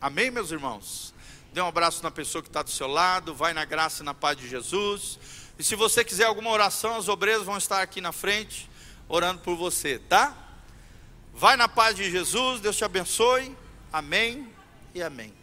Amém, 0.00 0.30
meus 0.30 0.50
irmãos? 0.50 1.12
Dê 1.52 1.60
um 1.60 1.66
abraço 1.66 2.02
na 2.02 2.10
pessoa 2.10 2.40
que 2.40 2.48
está 2.48 2.62
do 2.62 2.70
seu 2.70 2.86
lado, 2.86 3.34
vai 3.34 3.52
na 3.52 3.66
graça 3.66 4.02
e 4.02 4.06
na 4.06 4.14
paz 4.14 4.38
de 4.38 4.48
Jesus. 4.48 5.18
E 5.58 5.62
se 5.62 5.74
você 5.74 6.02
quiser 6.02 6.24
alguma 6.24 6.50
oração, 6.50 6.96
as 6.96 7.08
obreiras 7.08 7.42
vão 7.42 7.58
estar 7.58 7.82
aqui 7.82 8.00
na 8.00 8.12
frente, 8.12 8.70
orando 9.06 9.40
por 9.40 9.54
você, 9.54 9.98
tá? 9.98 10.34
Vai 11.34 11.56
na 11.56 11.68
paz 11.68 11.94
de 11.94 12.10
Jesus, 12.10 12.60
Deus 12.60 12.76
te 12.76 12.84
abençoe. 12.84 13.54
Amém 13.92 14.48
e 14.94 15.02
amém. 15.02 15.37